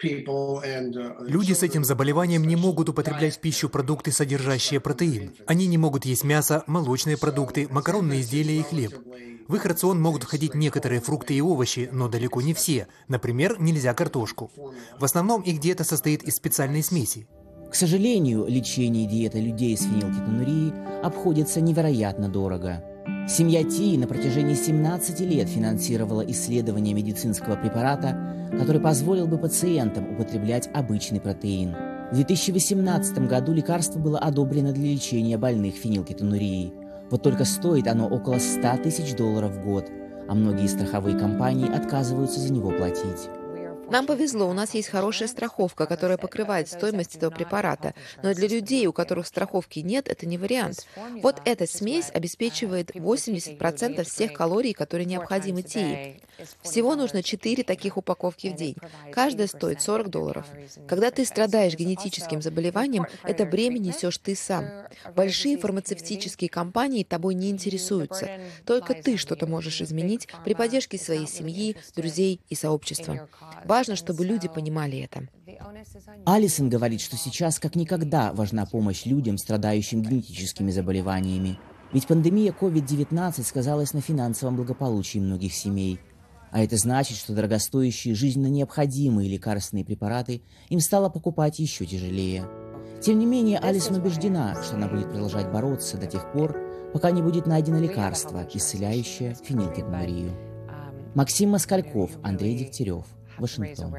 [0.00, 5.34] Люди с этим заболеванием не могут употреблять в пищу продукты, содержащие протеин.
[5.46, 8.94] Они не могут есть мясо, молочные продукты, макаронные изделия и хлеб.
[9.48, 12.86] В их рацион могут входить некоторые фрукты и овощи, но далеко не все.
[13.08, 14.52] Например, нельзя картошку.
[15.00, 17.26] В основном их диета состоит из специальной смеси.
[17.70, 20.72] К сожалению, лечение и диета людей с фенилкетонурией
[21.02, 22.84] обходится невероятно дорого.
[23.28, 28.16] Семья Ти на протяжении 17 лет финансировала исследование медицинского препарата,
[28.58, 31.76] который позволил бы пациентам употреблять обычный протеин.
[32.10, 36.72] В 2018 году лекарство было одобрено для лечения больных фенилкетонурией.
[37.10, 39.90] Вот только стоит оно около 100 тысяч долларов в год,
[40.26, 43.28] а многие страховые компании отказываются за него платить.
[43.90, 47.94] Нам повезло, у нас есть хорошая страховка, которая покрывает стоимость этого препарата.
[48.22, 50.86] Но для людей, у которых страховки нет, это не вариант.
[51.22, 56.20] Вот эта смесь обеспечивает 80% всех калорий, которые необходимы ТИИ.
[56.62, 58.76] Всего нужно 4 таких упаковки в день.
[59.12, 60.46] Каждая стоит 40 долларов.
[60.86, 64.66] Когда ты страдаешь генетическим заболеванием, это бремя несешь ты сам.
[65.16, 68.28] Большие фармацевтические компании тобой не интересуются.
[68.64, 73.28] Только ты что-то можешь изменить при поддержке своей семьи, друзей и сообщества.
[73.78, 75.28] Важно, чтобы люди понимали это.
[76.26, 81.60] Алисон говорит, что сейчас как никогда важна помощь людям, страдающим генетическими заболеваниями.
[81.92, 86.00] Ведь пандемия COVID-19 сказалась на финансовом благополучии многих семей.
[86.50, 92.48] А это значит, что дорогостоящие жизненно необходимые лекарственные препараты им стало покупать еще тяжелее.
[93.00, 96.58] Тем не менее, Алисон убеждена, что она будет продолжать бороться до тех пор,
[96.92, 100.32] пока не будет найдено лекарство, исцеляющее фенилкетонурию.
[101.14, 103.04] Максим Москальков, Андрей Дегтярев.
[103.40, 103.94] Вашингтон.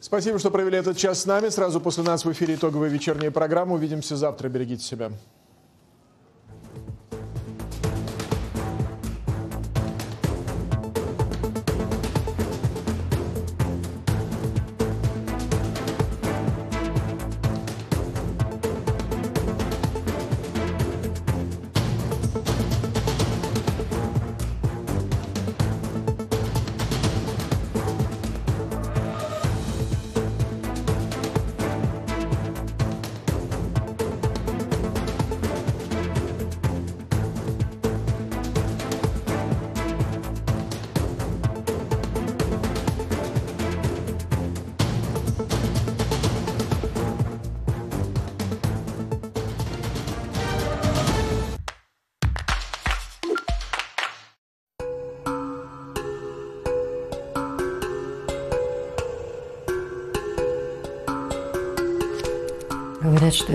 [0.00, 1.48] Спасибо, что провели этот час с нами.
[1.48, 3.74] Сразу после нас в эфире итоговая вечерняя программа.
[3.74, 4.48] Увидимся завтра.
[4.48, 5.10] Берегите себя.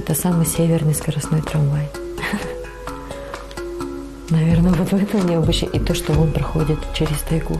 [0.09, 1.87] Это самый северный скоростной трамвай.
[4.31, 5.67] Наверное, вот в этом необычно.
[5.67, 7.59] И то, что он проходит через тайгу.